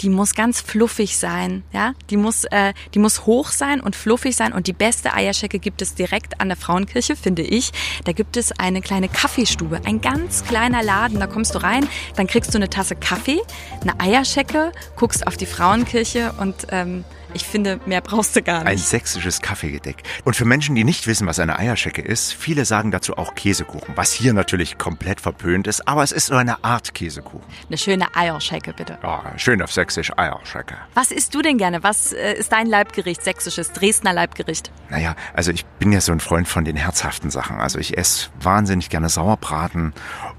die 0.00 0.08
muss 0.08 0.34
ganz 0.34 0.60
fluffig 0.60 1.18
sein, 1.18 1.62
ja, 1.72 1.92
die 2.08 2.16
muss, 2.16 2.44
äh, 2.44 2.72
die 2.94 2.98
muss 2.98 3.26
hoch 3.26 3.50
sein 3.50 3.80
und 3.80 3.96
fluffig 3.96 4.36
sein 4.36 4.52
und 4.52 4.66
die 4.66 4.72
beste 4.72 5.12
Eierschecke 5.12 5.58
gibt 5.58 5.82
es 5.82 5.94
direkt 5.94 6.40
an 6.40 6.48
der 6.48 6.56
Frauenkirche, 6.56 7.16
finde 7.16 7.42
ich. 7.42 7.72
Da 8.04 8.12
gibt 8.12 8.36
es 8.36 8.52
eine 8.52 8.80
kleine 8.80 9.08
Kaffeestube, 9.08 9.80
ein 9.84 10.00
ganz 10.00 10.44
kleiner 10.44 10.82
Laden, 10.82 11.20
da 11.20 11.26
kommst 11.26 11.54
du 11.54 11.62
rein, 11.62 11.86
dann 12.16 12.26
kriegst 12.26 12.54
du 12.54 12.58
eine 12.58 12.70
Tasse 12.70 12.96
Kaffee, 12.96 13.40
eine 13.82 13.98
Eierschecke, 14.00 14.72
guckst 14.96 15.26
auf 15.26 15.36
die 15.36 15.46
Frauenkirche 15.46 16.32
und 16.38 16.66
ähm, 16.70 17.04
ich 17.32 17.44
finde, 17.44 17.78
mehr 17.86 18.00
brauchst 18.00 18.34
du 18.34 18.42
gar 18.42 18.60
nicht. 18.60 18.68
Ein 18.68 18.78
sächsisches 18.78 19.40
Kaffeegedeck. 19.40 20.02
Und 20.24 20.34
für 20.34 20.44
Menschen, 20.44 20.74
die 20.74 20.82
nicht 20.82 21.06
wissen, 21.06 21.28
was 21.28 21.38
eine 21.38 21.58
Eierschecke 21.58 22.02
ist, 22.02 22.32
viele 22.32 22.64
sagen 22.64 22.90
dazu 22.90 23.16
auch 23.16 23.34
Käsekuchen, 23.34 23.96
was 23.96 24.12
hier 24.12 24.32
natürlich 24.32 24.78
komplett 24.78 25.20
verpönt 25.20 25.68
ist, 25.68 25.86
aber 25.86 26.02
es 26.02 26.10
ist 26.10 26.26
so 26.26 26.34
eine 26.34 26.64
Art 26.64 26.92
Käsekuchen. 26.94 27.44
Eine 27.68 27.78
schöne 27.78 28.06
Eierschecke, 28.16 28.72
bitte. 28.72 28.98
Ja, 29.02 29.32
schön 29.36 29.62
auf 29.62 29.70
sächsisch 29.70 29.89
Eierschecke. 30.16 30.76
Was 30.94 31.10
isst 31.10 31.34
du 31.34 31.42
denn 31.42 31.58
gerne? 31.58 31.82
Was 31.82 32.12
äh, 32.12 32.34
ist 32.34 32.52
dein 32.52 32.66
Leibgericht, 32.66 33.22
sächsisches, 33.22 33.72
Dresdner 33.72 34.12
Leibgericht? 34.12 34.70
Naja, 34.88 35.14
also 35.34 35.50
ich 35.50 35.64
bin 35.64 35.92
ja 35.92 36.00
so 36.00 36.12
ein 36.12 36.20
Freund 36.20 36.48
von 36.48 36.64
den 36.64 36.76
herzhaften 36.76 37.30
Sachen. 37.30 37.60
Also 37.60 37.78
ich 37.78 37.96
esse 37.98 38.30
wahnsinnig 38.40 38.90
gerne 38.90 39.08
Sauerbraten 39.08 39.92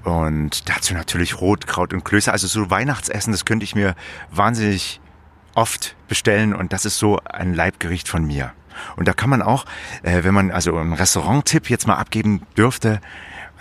und 0.03 0.69
dazu 0.69 0.93
natürlich 0.93 1.39
Rotkraut 1.39 1.93
und 1.93 2.03
Klöße. 2.03 2.31
Also 2.31 2.47
so 2.47 2.69
Weihnachtsessen, 2.69 3.31
das 3.31 3.45
könnte 3.45 3.63
ich 3.63 3.75
mir 3.75 3.95
wahnsinnig 4.31 4.99
oft 5.55 5.95
bestellen 6.07 6.53
und 6.53 6.73
das 6.73 6.85
ist 6.85 6.97
so 6.97 7.19
ein 7.25 7.53
Leibgericht 7.53 8.07
von 8.07 8.25
mir. 8.25 8.53
Und 8.95 9.07
da 9.07 9.13
kann 9.13 9.29
man 9.29 9.41
auch, 9.41 9.65
äh, 10.03 10.23
wenn 10.23 10.33
man 10.33 10.51
also 10.51 10.75
einen 10.77 10.93
Restaurant-Tipp 10.93 11.69
jetzt 11.69 11.87
mal 11.87 11.95
abgeben 11.95 12.41
dürfte, 12.57 13.01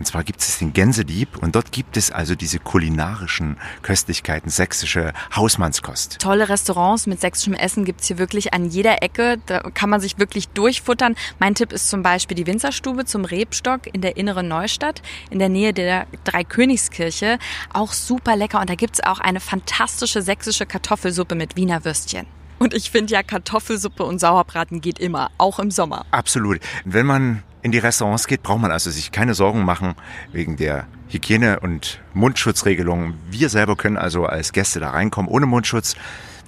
und 0.00 0.07
zwar 0.07 0.25
gibt 0.25 0.40
es 0.40 0.59
den 0.59 0.73
Gänsedieb 0.73 1.37
und 1.37 1.54
dort 1.54 1.73
gibt 1.73 1.99
es 1.99 2.11
also 2.11 2.35
diese 2.35 2.59
kulinarischen 2.59 3.59
Köstlichkeiten, 3.83 4.49
sächsische 4.49 5.12
Hausmannskost. 5.37 6.19
Tolle 6.19 6.49
Restaurants 6.49 7.07
mit 7.07 7.21
sächsischem 7.21 7.52
Essen 7.52 7.85
gibt's 7.85 8.07
hier 8.07 8.16
wirklich 8.16 8.54
an 8.54 8.64
jeder 8.64 9.02
Ecke. 9.02 9.37
Da 9.45 9.61
kann 9.61 9.90
man 9.90 10.00
sich 10.00 10.19
wirklich 10.19 10.49
durchfuttern. 10.49 11.16
Mein 11.38 11.54
Tipp 11.54 11.71
ist 11.71 11.90
zum 11.90 12.02
Beispiel 12.02 12.35
die 12.35 12.47
Winzerstube 12.47 13.04
zum 13.04 13.26
Rebstock 13.26 13.95
in 13.95 14.00
der 14.00 14.16
inneren 14.16 14.49
Neustadt, 14.49 15.02
in 15.28 15.38
der 15.38 15.50
Nähe 15.50 15.75
der 15.75 16.07
Dreikönigskirche. 16.25 17.38
Auch 17.75 17.92
super 17.92 18.37
lecker 18.37 18.59
und 18.61 18.71
da 18.71 18.76
gibt's 18.76 19.02
auch 19.02 19.21
eine 19.21 19.38
fantastische 19.38 20.23
sächsische 20.23 20.64
Kartoffelsuppe 20.64 21.35
mit 21.35 21.57
Wiener 21.57 21.85
Würstchen. 21.85 22.26
Und 22.59 22.73
ich 22.73 22.90
finde 22.90 23.12
ja, 23.12 23.23
Kartoffelsuppe 23.23 24.04
und 24.04 24.19
Sauerbraten 24.19 24.80
geht 24.80 24.99
immer, 24.99 25.30
auch 25.37 25.59
im 25.59 25.71
Sommer. 25.71 26.07
Absolut. 26.11 26.61
Wenn 26.85 27.04
man 27.07 27.42
in 27.62 27.73
die 27.73 27.79
Restaurants 27.79 28.26
geht, 28.26 28.43
braucht 28.43 28.61
man 28.61 28.71
also 28.71 28.90
sich 28.90 29.12
keine 29.12 29.35
Sorgen 29.35 29.64
machen 29.64 29.95
wegen 30.33 30.57
der 30.57 30.87
Hygiene- 31.09 31.61
und 31.61 32.00
Mundschutzregelungen. 32.14 33.14
Wir 33.31 33.49
selber 33.49 33.76
können 33.76 33.97
also 33.97 34.26
als 34.26 34.52
Gäste 34.52 34.81
da 34.81 34.90
reinkommen 34.90 35.31
ohne 35.31 35.47
Mundschutz. 35.47 35.97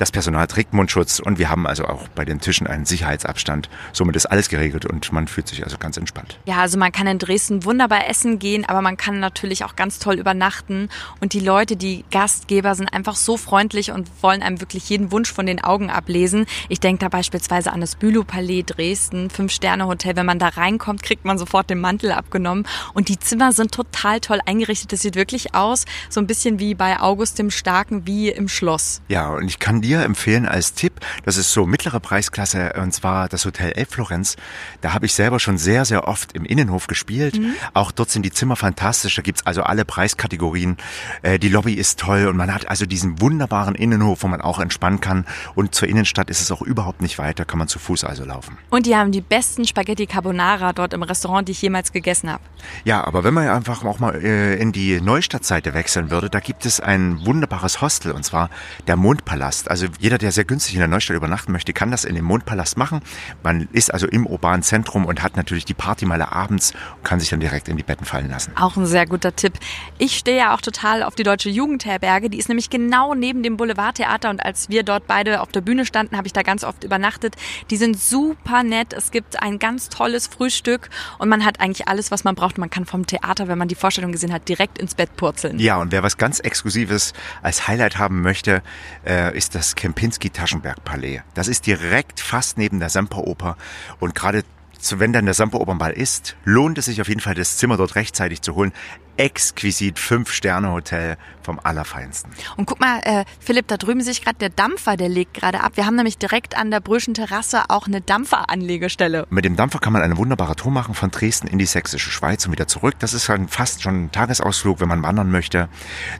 Das 0.02 0.10
Personal 0.10 0.48
trägt 0.48 0.72
Mundschutz 0.72 1.20
und 1.20 1.38
wir 1.38 1.48
haben 1.48 1.64
also 1.64 1.84
auch 1.84 2.08
bei 2.08 2.24
den 2.24 2.40
Tischen 2.40 2.66
einen 2.66 2.84
Sicherheitsabstand. 2.84 3.68
Somit 3.92 4.16
ist 4.16 4.26
alles 4.26 4.48
geregelt 4.48 4.84
und 4.84 5.12
man 5.12 5.28
fühlt 5.28 5.46
sich 5.46 5.62
also 5.62 5.78
ganz 5.78 5.96
entspannt. 5.96 6.40
Ja, 6.44 6.56
also 6.56 6.76
man 6.76 6.90
kann 6.90 7.06
in 7.06 7.20
Dresden 7.20 7.64
wunderbar 7.64 8.08
essen 8.08 8.40
gehen, 8.40 8.64
aber 8.64 8.82
man 8.82 8.96
kann 8.96 9.20
natürlich 9.20 9.64
auch 9.64 9.76
ganz 9.76 10.00
toll 10.00 10.16
übernachten. 10.16 10.88
Und 11.20 11.34
die 11.34 11.38
Leute, 11.38 11.76
die 11.76 12.04
Gastgeber, 12.10 12.74
sind 12.74 12.92
einfach 12.92 13.14
so 13.14 13.36
freundlich 13.36 13.92
und 13.92 14.10
wollen 14.22 14.42
einem 14.42 14.60
wirklich 14.60 14.88
jeden 14.88 15.12
Wunsch 15.12 15.32
von 15.32 15.46
den 15.46 15.62
Augen 15.62 15.88
ablesen. 15.88 16.46
Ich 16.68 16.80
denke 16.80 17.04
da 17.04 17.08
beispielsweise 17.08 17.72
an 17.72 17.80
das 17.80 17.94
Bülow-Palais 17.94 18.64
Dresden, 18.64 19.30
Fünf-Sterne-Hotel. 19.30 20.16
Wenn 20.16 20.26
man 20.26 20.40
da 20.40 20.48
reinkommt, 20.48 21.04
kriegt 21.04 21.24
man 21.24 21.38
sofort 21.38 21.70
den 21.70 21.78
Mantel 21.78 22.10
abgenommen. 22.10 22.66
Und 22.92 23.08
die 23.08 23.20
Zimmer 23.20 23.52
sind 23.52 23.70
total 23.70 24.18
toll 24.18 24.40
eingerichtet. 24.46 24.92
Das 24.92 25.02
sieht 25.02 25.14
wirklich 25.14 25.54
aus, 25.54 25.84
so 26.08 26.18
ein 26.18 26.26
bisschen 26.26 26.58
wie 26.58 26.74
bei 26.74 26.98
August 26.98 27.38
dem 27.38 27.52
Starken, 27.52 28.04
wie 28.04 28.30
im 28.30 28.48
Schloss. 28.48 29.00
Ja, 29.06 29.28
und 29.28 29.46
ich 29.46 29.60
kann 29.60 29.80
dir 29.80 29.91
empfehlen 30.00 30.46
als 30.46 30.74
Tipp, 30.74 31.00
das 31.24 31.36
ist 31.36 31.52
so 31.52 31.66
mittlere 31.66 32.00
Preisklasse, 32.00 32.72
und 32.80 32.92
zwar 32.92 33.28
das 33.28 33.44
Hotel 33.44 33.72
Elf 33.72 33.90
Florenz. 33.90 34.36
Da 34.80 34.94
habe 34.94 35.06
ich 35.06 35.14
selber 35.14 35.38
schon 35.38 35.58
sehr, 35.58 35.84
sehr 35.84 36.08
oft 36.08 36.32
im 36.32 36.44
Innenhof 36.44 36.86
gespielt. 36.86 37.38
Mhm. 37.38 37.54
Auch 37.74 37.92
dort 37.92 38.10
sind 38.10 38.24
die 38.24 38.30
Zimmer 38.30 38.56
fantastisch. 38.56 39.14
Da 39.14 39.22
gibt's 39.22 39.46
also 39.46 39.62
alle 39.62 39.84
Preiskategorien. 39.84 40.76
Äh, 41.22 41.38
die 41.38 41.48
Lobby 41.48 41.74
ist 41.74 41.98
toll 41.98 42.26
und 42.26 42.36
man 42.36 42.52
hat 42.54 42.68
also 42.68 42.86
diesen 42.86 43.20
wunderbaren 43.20 43.74
Innenhof, 43.74 44.22
wo 44.22 44.28
man 44.28 44.40
auch 44.40 44.58
entspannen 44.58 45.00
kann. 45.00 45.26
Und 45.54 45.74
zur 45.74 45.88
Innenstadt 45.88 46.30
ist 46.30 46.40
es 46.40 46.50
auch 46.50 46.62
überhaupt 46.62 47.02
nicht 47.02 47.18
weit. 47.18 47.38
Da 47.38 47.44
kann 47.44 47.58
man 47.58 47.68
zu 47.68 47.78
Fuß 47.78 48.04
also 48.04 48.24
laufen. 48.24 48.56
Und 48.70 48.86
die 48.86 48.96
haben 48.96 49.12
die 49.12 49.20
besten 49.20 49.66
Spaghetti 49.66 50.06
Carbonara 50.06 50.72
dort 50.72 50.94
im 50.94 51.02
Restaurant, 51.02 51.48
die 51.48 51.52
ich 51.52 51.62
jemals 51.62 51.92
gegessen 51.92 52.30
habe. 52.30 52.42
Ja, 52.84 53.04
aber 53.04 53.24
wenn 53.24 53.34
man 53.34 53.48
einfach 53.48 53.84
auch 53.84 53.98
mal 53.98 54.14
äh, 54.14 54.54
in 54.60 54.72
die 54.72 55.00
Neustadtseite 55.00 55.74
wechseln 55.74 56.10
würde, 56.10 56.30
da 56.30 56.40
gibt 56.40 56.66
es 56.66 56.80
ein 56.80 57.24
wunderbares 57.26 57.80
Hostel 57.80 58.12
und 58.12 58.24
zwar 58.24 58.50
der 58.86 58.96
Mondpalast. 58.96 59.70
Also 59.72 59.86
jeder, 59.98 60.18
der 60.18 60.32
sehr 60.32 60.44
günstig 60.44 60.74
in 60.74 60.80
der 60.80 60.86
Neustadt 60.88 61.16
übernachten 61.16 61.50
möchte, 61.50 61.72
kann 61.72 61.90
das 61.90 62.04
in 62.04 62.14
dem 62.14 62.26
Mondpalast 62.26 62.76
machen. 62.76 63.00
Man 63.42 63.68
ist 63.72 63.90
also 63.90 64.06
im 64.06 64.26
urbanen 64.26 64.62
Zentrum 64.62 65.06
und 65.06 65.22
hat 65.22 65.34
natürlich 65.38 65.64
die 65.64 65.72
Partymeile 65.72 66.30
abends 66.30 66.74
und 66.98 67.04
kann 67.04 67.20
sich 67.20 67.30
dann 67.30 67.40
direkt 67.40 67.68
in 67.68 67.78
die 67.78 67.82
Betten 67.82 68.04
fallen 68.04 68.28
lassen. 68.28 68.52
Auch 68.56 68.76
ein 68.76 68.84
sehr 68.84 69.06
guter 69.06 69.34
Tipp. 69.34 69.54
Ich 69.96 70.18
stehe 70.18 70.36
ja 70.36 70.54
auch 70.54 70.60
total 70.60 71.02
auf 71.02 71.14
die 71.14 71.22
Deutsche 71.22 71.48
Jugendherberge. 71.48 72.28
Die 72.28 72.36
ist 72.36 72.50
nämlich 72.50 72.68
genau 72.68 73.14
neben 73.14 73.42
dem 73.42 73.56
Boulevardtheater 73.56 74.28
und 74.28 74.44
als 74.44 74.68
wir 74.68 74.82
dort 74.82 75.06
beide 75.06 75.40
auf 75.40 75.48
der 75.48 75.62
Bühne 75.62 75.86
standen, 75.86 76.18
habe 76.18 76.26
ich 76.26 76.34
da 76.34 76.42
ganz 76.42 76.64
oft 76.64 76.84
übernachtet. 76.84 77.36
Die 77.70 77.78
sind 77.78 77.98
super 77.98 78.64
nett. 78.64 78.92
Es 78.92 79.10
gibt 79.10 79.42
ein 79.42 79.58
ganz 79.58 79.88
tolles 79.88 80.26
Frühstück 80.26 80.90
und 81.16 81.30
man 81.30 81.46
hat 81.46 81.60
eigentlich 81.60 81.88
alles, 81.88 82.10
was 82.10 82.24
man 82.24 82.34
braucht. 82.34 82.58
Man 82.58 82.68
kann 82.68 82.84
vom 82.84 83.06
Theater, 83.06 83.48
wenn 83.48 83.56
man 83.56 83.68
die 83.68 83.74
Vorstellung 83.74 84.12
gesehen 84.12 84.34
hat, 84.34 84.50
direkt 84.50 84.76
ins 84.76 84.94
Bett 84.94 85.16
purzeln. 85.16 85.58
Ja, 85.58 85.78
und 85.78 85.92
wer 85.92 86.02
was 86.02 86.18
ganz 86.18 86.40
Exklusives 86.40 87.14
als 87.40 87.68
Highlight 87.68 87.96
haben 87.96 88.20
möchte, 88.20 88.62
äh, 89.06 89.34
ist 89.34 89.54
das 89.54 89.61
Kempinski-Taschenberg-Palais. 89.76 91.22
Das 91.34 91.48
ist 91.48 91.66
direkt 91.66 92.20
fast 92.20 92.58
neben 92.58 92.80
der 92.80 92.88
Semperoper 92.88 93.56
und 94.00 94.14
gerade 94.14 94.44
wenn 94.90 95.12
dann 95.12 95.26
der 95.26 95.34
Semperopernball 95.34 95.92
ist, 95.92 96.36
lohnt 96.44 96.76
es 96.76 96.86
sich 96.86 97.00
auf 97.00 97.08
jeden 97.08 97.20
Fall, 97.20 97.34
das 97.34 97.56
Zimmer 97.56 97.76
dort 97.76 97.94
rechtzeitig 97.94 98.42
zu 98.42 98.56
holen 98.56 98.72
exquisit 99.16 99.98
Fünf-Sterne-Hotel 99.98 101.16
vom 101.42 101.60
Allerfeinsten. 101.62 102.32
Und 102.56 102.66
guck 102.66 102.80
mal, 102.80 103.00
äh, 103.04 103.24
Philipp, 103.40 103.68
da 103.68 103.76
drüben 103.76 104.00
sehe 104.00 104.12
ich 104.12 104.22
gerade 104.22 104.38
der 104.38 104.48
Dampfer, 104.48 104.96
der 104.96 105.08
legt 105.08 105.34
gerade 105.34 105.60
ab. 105.60 105.72
Wir 105.74 105.86
haben 105.86 105.96
nämlich 105.96 106.18
direkt 106.18 106.56
an 106.56 106.70
der 106.70 106.80
Brüschen 106.80 107.14
Terrasse 107.14 107.64
auch 107.68 107.86
eine 107.86 108.00
Dampferanlegestelle. 108.00 109.26
Mit 109.30 109.44
dem 109.44 109.56
Dampfer 109.56 109.78
kann 109.78 109.92
man 109.92 110.02
eine 110.02 110.16
wunderbare 110.16 110.56
Tour 110.56 110.72
machen 110.72 110.94
von 110.94 111.10
Dresden 111.10 111.48
in 111.48 111.58
die 111.58 111.66
sächsische 111.66 112.10
Schweiz 112.10 112.46
und 112.46 112.52
wieder 112.52 112.68
zurück. 112.68 112.94
Das 112.98 113.12
ist 113.12 113.28
dann 113.28 113.48
fast 113.48 113.82
schon 113.82 114.04
ein 114.04 114.12
Tagesausflug, 114.12 114.80
wenn 114.80 114.88
man 114.88 115.02
wandern 115.02 115.30
möchte. 115.30 115.68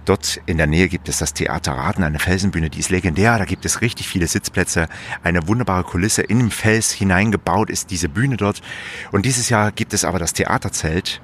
Dort 0.05 0.41
in 0.47 0.59
der 0.59 0.67
Nähe 0.67 0.89
gibt 0.89 1.09
es 1.09 1.19
das 1.19 1.35
Theater 1.35 1.73
Raten, 1.73 2.03
eine 2.03 2.19
Felsenbühne, 2.19 2.71
die 2.71 2.81
ist 2.81 2.91
legendär. 2.91 3.39
Da 3.39 3.45
gibt 3.45 3.65
es 3.65 3.81
richtig 3.81 4.09
viele 4.09 4.27
Sitzplätze, 4.27 4.89
eine 5.23 5.47
wunderbare 5.49 5.85
Kulisse. 5.85 6.23
In 6.23 6.39
den 6.39 6.51
Fels 6.51 6.91
hineingebaut 6.93 7.71
ist 7.71 7.91
diese 7.91 8.09
Bühne 8.09 8.37
dort. 8.37 8.61
Und 9.13 9.25
dieses 9.25 9.49
Jahr 9.49 9.73
gibt 9.73 9.95
es 9.95 10.05
aber 10.05 10.19
das 10.19 10.33
Theaterzelt 10.33 11.21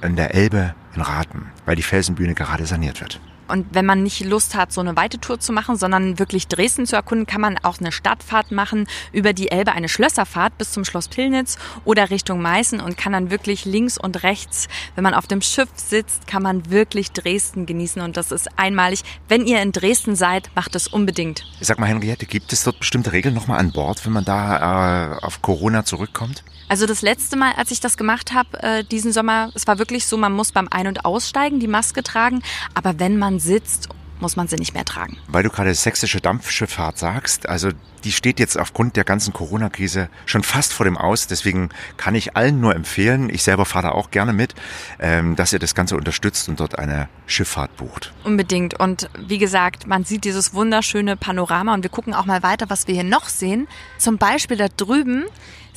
an 0.00 0.16
der 0.16 0.34
Elbe 0.34 0.74
in 0.94 1.02
Raten, 1.02 1.50
weil 1.64 1.76
die 1.76 1.82
Felsenbühne 1.82 2.34
gerade 2.34 2.66
saniert 2.66 3.00
wird. 3.00 3.20
Und 3.52 3.66
wenn 3.72 3.84
man 3.84 4.02
nicht 4.02 4.24
Lust 4.24 4.54
hat, 4.54 4.72
so 4.72 4.80
eine 4.80 4.96
weite 4.96 5.18
Tour 5.18 5.38
zu 5.38 5.52
machen, 5.52 5.76
sondern 5.76 6.18
wirklich 6.18 6.48
Dresden 6.48 6.86
zu 6.86 6.96
erkunden, 6.96 7.26
kann 7.26 7.42
man 7.42 7.58
auch 7.58 7.78
eine 7.78 7.92
Stadtfahrt 7.92 8.50
machen 8.50 8.86
über 9.12 9.34
die 9.34 9.50
Elbe, 9.50 9.72
eine 9.72 9.90
Schlösserfahrt 9.90 10.56
bis 10.56 10.72
zum 10.72 10.86
Schloss 10.86 11.08
Pillnitz 11.08 11.58
oder 11.84 12.08
Richtung 12.08 12.40
Meißen 12.40 12.80
und 12.80 12.96
kann 12.96 13.12
dann 13.12 13.30
wirklich 13.30 13.66
links 13.66 13.98
und 13.98 14.22
rechts, 14.22 14.68
wenn 14.94 15.04
man 15.04 15.12
auf 15.12 15.26
dem 15.26 15.42
Schiff 15.42 15.68
sitzt, 15.76 16.26
kann 16.26 16.42
man 16.42 16.70
wirklich 16.70 17.12
Dresden 17.12 17.66
genießen 17.66 18.00
und 18.00 18.16
das 18.16 18.32
ist 18.32 18.48
einmalig. 18.58 19.02
Wenn 19.28 19.46
ihr 19.46 19.60
in 19.60 19.72
Dresden 19.72 20.16
seid, 20.16 20.50
macht 20.54 20.74
es 20.74 20.88
unbedingt. 20.88 21.44
Sag 21.60 21.78
mal, 21.78 21.88
Henriette, 21.88 22.24
gibt 22.24 22.54
es 22.54 22.64
dort 22.64 22.78
bestimmte 22.78 23.12
Regeln 23.12 23.34
nochmal 23.34 23.60
an 23.60 23.72
Bord, 23.72 24.06
wenn 24.06 24.14
man 24.14 24.24
da 24.24 25.18
äh, 25.18 25.24
auf 25.26 25.42
Corona 25.42 25.84
zurückkommt? 25.84 26.42
Also 26.72 26.86
das 26.86 27.02
letzte 27.02 27.36
Mal, 27.36 27.52
als 27.56 27.70
ich 27.70 27.80
das 27.80 27.98
gemacht 27.98 28.32
habe, 28.32 28.62
äh, 28.62 28.82
diesen 28.82 29.12
Sommer, 29.12 29.50
es 29.54 29.66
war 29.66 29.78
wirklich 29.78 30.06
so, 30.06 30.16
man 30.16 30.32
muss 30.32 30.52
beim 30.52 30.68
Ein- 30.70 30.86
und 30.86 31.04
Aussteigen 31.04 31.60
die 31.60 31.66
Maske 31.66 32.02
tragen, 32.02 32.42
aber 32.72 32.98
wenn 32.98 33.18
man 33.18 33.40
sitzt 33.42 33.88
muss 34.22 34.36
man 34.36 34.48
sie 34.48 34.56
nicht 34.56 34.72
mehr 34.72 34.84
tragen. 34.84 35.18
Weil 35.26 35.42
du 35.42 35.50
gerade 35.50 35.74
sächsische 35.74 36.20
Dampfschifffahrt 36.20 36.96
sagst, 36.96 37.48
also 37.48 37.70
die 38.04 38.12
steht 38.12 38.40
jetzt 38.40 38.58
aufgrund 38.58 38.96
der 38.96 39.04
ganzen 39.04 39.32
Corona-Krise 39.32 40.08
schon 40.26 40.42
fast 40.42 40.72
vor 40.72 40.84
dem 40.84 40.96
Aus. 40.96 41.26
Deswegen 41.26 41.68
kann 41.96 42.14
ich 42.14 42.36
allen 42.36 42.60
nur 42.60 42.74
empfehlen, 42.74 43.28
ich 43.28 43.42
selber 43.42 43.64
fahre 43.64 43.88
da 43.88 43.92
auch 43.92 44.10
gerne 44.10 44.32
mit, 44.32 44.54
ähm, 44.98 45.36
dass 45.36 45.52
ihr 45.52 45.58
das 45.58 45.74
Ganze 45.74 45.96
unterstützt 45.96 46.48
und 46.48 46.60
dort 46.60 46.78
eine 46.78 47.08
Schifffahrt 47.26 47.76
bucht. 47.76 48.12
Unbedingt. 48.24 48.78
Und 48.78 49.10
wie 49.18 49.38
gesagt, 49.38 49.86
man 49.86 50.04
sieht 50.04 50.24
dieses 50.24 50.54
wunderschöne 50.54 51.16
Panorama 51.16 51.74
und 51.74 51.82
wir 51.82 51.90
gucken 51.90 52.14
auch 52.14 52.24
mal 52.24 52.42
weiter, 52.42 52.70
was 52.70 52.86
wir 52.86 52.94
hier 52.94 53.04
noch 53.04 53.28
sehen. 53.28 53.68
Zum 53.98 54.18
Beispiel 54.18 54.56
da 54.56 54.68
drüben 54.68 55.24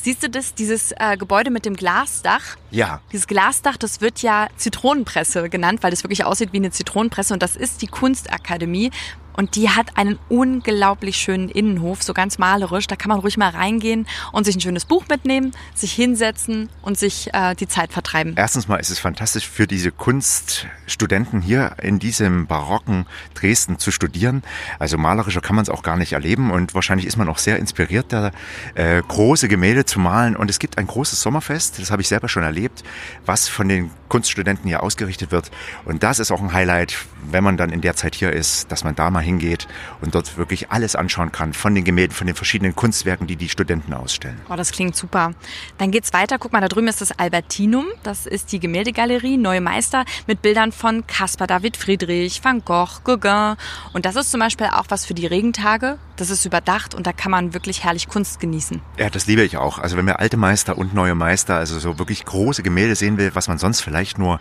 Siehst 0.06 0.22
du 0.22 0.30
das, 0.30 0.54
dieses 0.54 0.92
äh, 0.92 1.18
Gebäude 1.18 1.50
mit 1.50 1.66
dem 1.66 1.76
Glasdach? 1.76 2.58
Ja. 2.70 3.02
Dieses 3.12 3.26
Glasdach, 3.26 3.76
das 3.76 4.02
wird 4.02 4.22
ja 4.22 4.50
Zitronenpresse 4.56 5.50
genannt, 5.50 5.82
weil 5.82 5.92
es 5.94 6.04
wirklich 6.04 6.24
aussieht 6.24 6.54
wie 6.54 6.58
eine 6.58 6.70
Zitronenpresse 6.70 7.34
und 7.34 7.42
das 7.42 7.56
ist 7.56 7.82
die 7.82 7.88
Kunstakademie. 7.88 8.92
Und 9.36 9.56
die 9.56 9.70
hat 9.70 9.98
einen 9.98 10.18
unglaublich 10.30 11.18
schönen 11.18 11.50
Innenhof, 11.50 12.04
so 12.04 12.14
ganz 12.14 12.38
malerisch. 12.38 12.88
Da 12.88 12.96
kann 12.96 13.10
man 13.10 13.20
ruhig 13.20 13.38
mal 13.38 13.50
reingehen 13.50 14.08
und 14.32 14.46
sich 14.46 14.56
ein 14.56 14.62
schönes 14.62 14.86
Buch 14.86 15.06
mitnehmen, 15.10 15.52
sich 15.74 15.92
hinsetzen 15.94 16.70
und 16.82 16.98
sich 16.98 17.34
äh, 17.34 17.56
die 17.56 17.68
Zeit 17.68 17.92
vertreiben. 17.92 18.34
Erstens 18.38 18.68
mal 18.68 18.78
ist 18.78 18.90
es 18.90 19.00
fantastisch 19.00 19.48
für 19.48 19.68
diese 19.68 19.92
Kunststudenten 19.92 21.42
hier 21.42 21.76
in 21.82 22.00
diesem 22.00 22.48
barocken 22.48 23.06
Dresden 23.34 23.80
zu 23.80 23.92
studieren. 23.92 24.44
Also 24.80 24.98
malerischer 24.98 25.42
kann 25.42 25.56
man 25.56 25.64
es 25.64 25.70
auch 25.70 25.84
gar 25.84 25.98
nicht 25.98 26.14
erleben 26.14 26.52
und 26.52 26.74
wahrscheinlich 26.74 27.06
ist 27.06 27.18
man 27.18 27.30
auch 27.30 27.38
sehr 27.38 27.60
inspiriert, 27.60 28.08
da 28.10 28.32
äh, 28.76 29.02
große 29.08 29.48
Gemälde 29.48 29.86
zu 29.86 30.00
malen. 30.00 30.36
Und 30.36 30.50
es 30.50 30.60
gibt 30.60 30.78
ein 30.78 30.88
großes 30.88 31.22
Sommerfest, 31.22 31.80
das 31.80 31.92
habe 31.92 32.02
ich 32.02 32.08
selber 32.08 32.30
schon 32.30 32.44
erlebt, 32.44 32.84
was 33.26 33.48
von 33.48 33.68
den 33.68 33.92
Kunststudenten 34.16 34.70
hier 34.70 34.82
ausgerichtet 34.82 35.32
wird. 35.32 35.52
Und 35.84 36.02
das 36.02 36.20
ist 36.20 36.32
auch 36.32 36.40
ein 36.40 36.54
Highlight, 36.54 36.96
wenn 37.30 37.44
man 37.44 37.58
dann 37.58 37.70
in 37.70 37.82
der 37.82 37.98
Zeit 37.98 38.16
hier 38.16 38.32
ist, 38.32 38.72
dass 38.72 38.86
man 38.86 38.96
da 38.96 39.10
mal 39.10 39.20
hingeht 39.20 39.68
und 40.00 40.16
dort 40.16 40.38
wirklich 40.38 40.72
alles 40.72 40.96
anschauen 40.96 41.34
kann 41.34 41.52
von 41.52 41.76
den 41.76 41.84
Gemälden, 41.84 42.16
von 42.16 42.26
den 42.26 42.36
verschiedenen 42.36 42.74
Kunstwerken, 42.76 43.28
die 43.28 43.36
die 43.36 43.50
Studenten 43.50 43.94
ausstellen. 43.94 44.40
Oh, 44.50 44.56
das 44.56 44.72
klingt 44.72 44.96
super. 44.96 45.34
Dann 45.80 45.92
geht's 45.92 46.14
weiter. 46.14 46.38
Guck 46.40 46.54
mal, 46.54 46.62
da 46.62 46.70
drüben 46.70 46.88
ist 46.88 47.02
das 47.02 47.12
Albertinum. 47.20 47.88
Das 48.04 48.26
ist 48.26 48.54
die 48.54 48.62
Gemäldegalerie 48.62 49.36
Neue 49.36 49.60
Meister 49.60 50.06
mit 50.28 50.42
Bildern 50.42 50.72
von 50.72 51.06
Caspar 51.08 51.48
David 51.48 51.76
Friedrich, 51.76 52.42
Van 52.42 52.64
Gogh, 52.64 53.02
Gauguin. 53.04 53.58
Und 53.92 54.06
das 54.06 54.16
ist 54.16 54.32
zum 54.32 54.40
Beispiel 54.40 54.68
auch 54.68 54.86
was 54.88 55.06
für 55.06 55.14
die 55.14 55.26
Regentage. 55.26 55.98
Das 56.16 56.30
ist 56.30 56.46
überdacht 56.46 56.96
und 56.96 57.06
da 57.06 57.12
kann 57.12 57.32
man 57.32 57.54
wirklich 57.54 57.84
herrlich 57.84 58.08
Kunst 58.08 58.40
genießen. 58.40 58.82
Ja, 58.98 59.10
das 59.10 59.28
liebe 59.28 59.44
ich 59.44 59.58
auch. 59.58 59.80
Also 59.80 59.98
wenn 59.98 60.06
man 60.06 60.16
alte 60.16 60.38
Meister 60.38 60.78
und 60.78 60.94
neue 60.94 61.16
Meister, 61.16 61.58
also 61.58 61.78
so 61.80 62.00
wirklich 62.00 62.24
große 62.24 62.64
Gemälde 62.64 62.96
sehen 62.96 63.18
will, 63.18 63.32
was 63.34 63.50
man 63.50 63.58
sonst 63.58 63.82
vielleicht 63.82 64.05
nur 64.18 64.40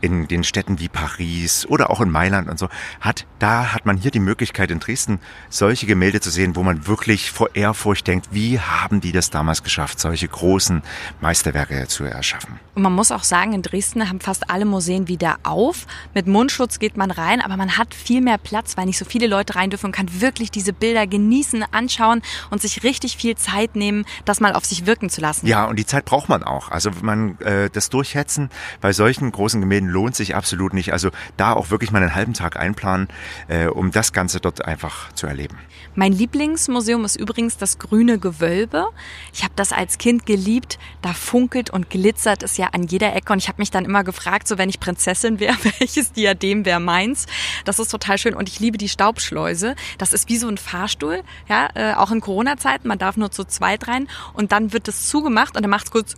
in 0.00 0.28
den 0.28 0.44
Städten 0.44 0.80
wie 0.80 0.88
Paris 0.88 1.66
oder 1.66 1.90
auch 1.90 2.00
in 2.00 2.10
Mailand 2.10 2.48
und 2.48 2.58
so 2.58 2.68
hat, 3.00 3.26
da 3.38 3.72
hat 3.72 3.86
man 3.86 3.96
hier 3.96 4.10
die 4.10 4.20
Möglichkeit 4.20 4.70
in 4.70 4.80
Dresden 4.80 5.20
solche 5.48 5.86
Gemälde 5.86 6.20
zu 6.20 6.30
sehen, 6.30 6.56
wo 6.56 6.62
man 6.62 6.86
wirklich 6.86 7.30
vor 7.30 7.54
Ehrfurcht 7.54 8.06
denkt, 8.06 8.28
wie 8.30 8.60
haben 8.60 9.00
die 9.00 9.12
das 9.12 9.30
damals 9.30 9.62
geschafft, 9.62 10.00
solche 10.00 10.28
großen 10.28 10.82
Meisterwerke 11.20 11.86
zu 11.88 12.04
erschaffen. 12.04 12.58
Und 12.74 12.82
man 12.82 12.92
muss 12.92 13.12
auch 13.12 13.22
sagen, 13.24 13.52
in 13.52 13.62
Dresden 13.62 14.08
haben 14.08 14.20
fast 14.20 14.50
alle 14.50 14.64
Museen 14.64 15.08
wieder 15.08 15.36
auf. 15.42 15.86
Mit 16.14 16.26
Mundschutz 16.26 16.78
geht 16.78 16.96
man 16.96 17.10
rein, 17.10 17.40
aber 17.40 17.56
man 17.56 17.76
hat 17.76 17.94
viel 17.94 18.20
mehr 18.20 18.38
Platz, 18.38 18.76
weil 18.76 18.86
nicht 18.86 18.98
so 18.98 19.04
viele 19.04 19.26
Leute 19.26 19.54
rein 19.54 19.70
dürfen 19.70 19.86
und 19.86 19.92
kann 19.92 20.20
wirklich 20.20 20.50
diese 20.50 20.72
Bilder 20.72 21.06
genießen, 21.06 21.64
anschauen 21.70 22.22
und 22.50 22.62
sich 22.62 22.82
richtig 22.82 23.16
viel 23.16 23.36
Zeit 23.36 23.76
nehmen, 23.76 24.04
das 24.24 24.40
mal 24.40 24.54
auf 24.54 24.64
sich 24.64 24.86
wirken 24.86 25.10
zu 25.10 25.20
lassen. 25.20 25.46
Ja, 25.46 25.66
und 25.66 25.78
die 25.78 25.86
Zeit 25.86 26.04
braucht 26.04 26.28
man 26.28 26.42
auch. 26.42 26.70
Also 26.70 26.90
man 27.02 27.38
äh, 27.40 27.70
das 27.70 27.90
durchhetzen, 27.90 28.50
weil 28.80 28.92
solchen 28.94 29.30
großen 29.30 29.60
Gemälden 29.60 29.88
lohnt 29.88 30.16
sich 30.16 30.34
absolut 30.34 30.72
nicht. 30.72 30.92
Also 30.92 31.10
da 31.36 31.52
auch 31.52 31.70
wirklich 31.70 31.90
mal 31.90 32.02
einen 32.02 32.14
halben 32.14 32.32
Tag 32.32 32.56
einplanen, 32.56 33.08
äh, 33.48 33.66
um 33.66 33.90
das 33.90 34.12
Ganze 34.12 34.40
dort 34.40 34.64
einfach 34.64 35.12
zu 35.12 35.26
erleben. 35.26 35.58
Mein 35.96 36.12
Lieblingsmuseum 36.12 37.04
ist 37.04 37.14
übrigens 37.14 37.56
das 37.56 37.78
Grüne 37.78 38.18
Gewölbe. 38.18 38.86
Ich 39.32 39.44
habe 39.44 39.52
das 39.54 39.72
als 39.72 39.98
Kind 39.98 40.26
geliebt. 40.26 40.78
Da 41.02 41.12
funkelt 41.12 41.70
und 41.70 41.88
glitzert 41.88 42.42
es 42.42 42.56
ja 42.56 42.68
an 42.72 42.84
jeder 42.84 43.14
Ecke. 43.14 43.32
Und 43.32 43.38
ich 43.38 43.48
habe 43.48 43.60
mich 43.60 43.70
dann 43.70 43.84
immer 43.84 44.02
gefragt, 44.02 44.48
so 44.48 44.58
wenn 44.58 44.68
ich 44.68 44.80
Prinzessin 44.80 45.38
wäre, 45.38 45.56
welches 45.78 46.12
Diadem 46.12 46.64
wäre 46.64 46.80
meins. 46.80 47.26
Das 47.64 47.78
ist 47.78 47.88
total 47.88 48.18
schön. 48.18 48.34
Und 48.34 48.48
ich 48.48 48.58
liebe 48.58 48.78
die 48.78 48.88
Staubschleuse. 48.88 49.76
Das 49.98 50.12
ist 50.12 50.28
wie 50.28 50.36
so 50.36 50.48
ein 50.48 50.58
Fahrstuhl, 50.58 51.22
ja, 51.48 51.68
äh, 51.74 51.94
auch 51.94 52.10
in 52.10 52.20
Corona-Zeiten. 52.20 52.88
Man 52.88 52.98
darf 52.98 53.16
nur 53.16 53.30
zu 53.30 53.44
zweit 53.44 53.86
rein. 53.86 54.08
Und 54.32 54.52
dann 54.52 54.72
wird 54.72 54.88
es 54.88 55.08
zugemacht 55.08 55.56
und 55.56 55.62
dann 55.62 55.70
macht 55.70 55.86
es 55.86 55.90
kurz 55.92 56.16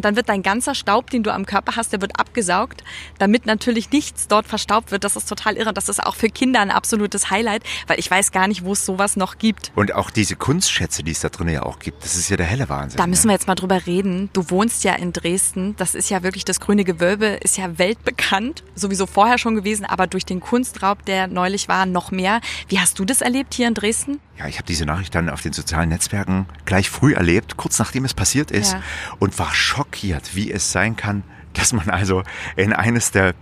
und 0.00 0.06
dann 0.06 0.16
wird 0.16 0.30
dein 0.30 0.42
ganzer 0.42 0.74
Staub, 0.74 1.10
den 1.10 1.22
du 1.22 1.30
am 1.30 1.44
Körper 1.44 1.76
hast, 1.76 1.92
der 1.92 2.00
wird 2.00 2.18
abgesaugt, 2.18 2.84
damit 3.18 3.44
natürlich 3.44 3.92
nichts 3.92 4.28
dort 4.28 4.46
verstaubt 4.46 4.92
wird. 4.92 5.04
Das 5.04 5.14
ist 5.14 5.28
total 5.28 5.58
irre. 5.58 5.74
Das 5.74 5.90
ist 5.90 6.02
auch 6.02 6.14
für 6.14 6.30
Kinder 6.30 6.60
ein 6.60 6.70
absolutes 6.70 7.30
Highlight, 7.30 7.64
weil 7.86 7.98
ich 7.98 8.10
weiß 8.10 8.32
gar 8.32 8.48
nicht, 8.48 8.64
wo 8.64 8.72
es 8.72 8.86
sowas 8.86 9.16
noch 9.16 9.36
gibt. 9.36 9.72
Und 9.74 9.94
auch 9.94 10.08
diese 10.08 10.36
Kunstschätze, 10.36 11.02
die 11.02 11.10
es 11.10 11.20
da 11.20 11.28
drin 11.28 11.50
ja 11.50 11.64
auch 11.64 11.80
gibt, 11.80 12.02
das 12.02 12.16
ist 12.16 12.30
ja 12.30 12.38
der 12.38 12.46
helle 12.46 12.70
Wahnsinn. 12.70 12.96
Da 12.96 13.06
müssen 13.06 13.28
wir 13.28 13.34
jetzt 13.34 13.46
mal 13.46 13.56
drüber 13.56 13.84
reden. 13.84 14.30
Du 14.32 14.48
wohnst 14.48 14.84
ja 14.84 14.94
in 14.94 15.12
Dresden. 15.12 15.76
Das 15.76 15.94
ist 15.94 16.08
ja 16.08 16.22
wirklich, 16.22 16.46
das 16.46 16.60
grüne 16.60 16.84
Gewölbe 16.84 17.26
ist 17.26 17.58
ja 17.58 17.76
weltbekannt. 17.76 18.64
Sowieso 18.74 19.04
vorher 19.04 19.36
schon 19.36 19.54
gewesen, 19.54 19.84
aber 19.84 20.06
durch 20.06 20.24
den 20.24 20.40
Kunstraub, 20.40 21.04
der 21.04 21.26
neulich 21.26 21.68
war, 21.68 21.84
noch 21.84 22.10
mehr. 22.10 22.40
Wie 22.68 22.78
hast 22.78 22.98
du 22.98 23.04
das 23.04 23.20
erlebt 23.20 23.52
hier 23.52 23.68
in 23.68 23.74
Dresden? 23.74 24.18
Ja, 24.40 24.46
ich 24.46 24.56
habe 24.56 24.66
diese 24.66 24.86
Nachricht 24.86 25.14
dann 25.14 25.28
auf 25.28 25.42
den 25.42 25.52
sozialen 25.52 25.90
Netzwerken 25.90 26.46
gleich 26.64 26.88
früh 26.88 27.12
erlebt, 27.12 27.58
kurz 27.58 27.78
nachdem 27.78 28.06
es 28.06 28.14
passiert 28.14 28.50
ist 28.50 28.72
ja. 28.72 28.82
und 29.18 29.38
war 29.38 29.52
schockiert, 29.52 30.34
wie 30.34 30.50
es 30.50 30.72
sein 30.72 30.96
kann, 30.96 31.24
dass 31.52 31.74
man 31.74 31.90
also 31.90 32.22
in 32.56 32.72
eines 32.72 33.10
der 33.10 33.34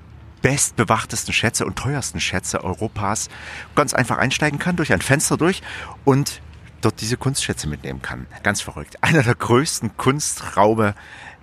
bestbewachtesten 0.43 1.33
Schätze 1.33 1.67
und 1.67 1.76
teuersten 1.76 2.19
Schätze 2.19 2.64
Europas 2.64 3.28
ganz 3.76 3.95
einfach 3.95 4.19
einsteigen 4.19 4.59
kann, 4.59 4.75
durch 4.75 4.93
ein 4.93 5.00
Fenster 5.00 5.37
durch 5.37 5.62
und 6.05 6.43
dort 6.81 7.00
diese 7.00 7.17
Kunstschätze 7.17 7.69
mitnehmen 7.69 8.02
kann. 8.02 8.26
Ganz 8.43 8.61
verrückt. 8.61 8.97
Einer 9.00 9.23
der 9.23 9.37
größten 9.37 9.97
Kunstraube 9.97 10.97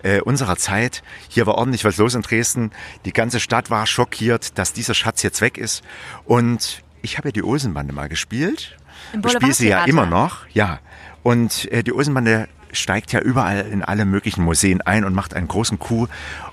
äh, 0.03 0.19
unserer 0.19 0.57
Zeit. 0.57 1.01
Hier 1.29 1.47
war 1.47 1.55
ordentlich 1.55 1.85
was 1.85 1.95
los 1.95 2.13
in 2.13 2.23
Dresden. 2.23 2.71
Die 3.05 3.13
ganze 3.13 3.39
Stadt 3.39 3.69
war 3.69 3.87
schockiert, 3.87 4.57
dass 4.57 4.73
dieser 4.73 4.95
Schatz 4.95 5.23
jetzt 5.23 5.39
weg 5.39 5.57
ist. 5.57 5.81
Und 6.25 6.83
ich 7.01 7.17
habe 7.17 7.29
ja 7.29 7.31
die 7.31 7.43
Olsenbande 7.43 7.93
mal 7.93 8.09
gespielt 8.09 8.75
ich 9.13 9.31
spiele 9.31 9.53
sie 9.53 9.69
ja 9.69 9.85
immer 9.85 10.05
noch, 10.05 10.47
ja. 10.53 10.79
Und 11.23 11.71
äh, 11.71 11.83
die 11.83 11.93
Olsenbande 11.93 12.47
steigt 12.71 13.11
ja 13.13 13.19
überall 13.19 13.61
in 13.61 13.83
alle 13.83 14.05
möglichen 14.05 14.43
Museen 14.43 14.81
ein 14.81 15.05
und 15.05 15.13
macht 15.13 15.33
einen 15.33 15.47
großen 15.47 15.79
Coup. 15.79 16.09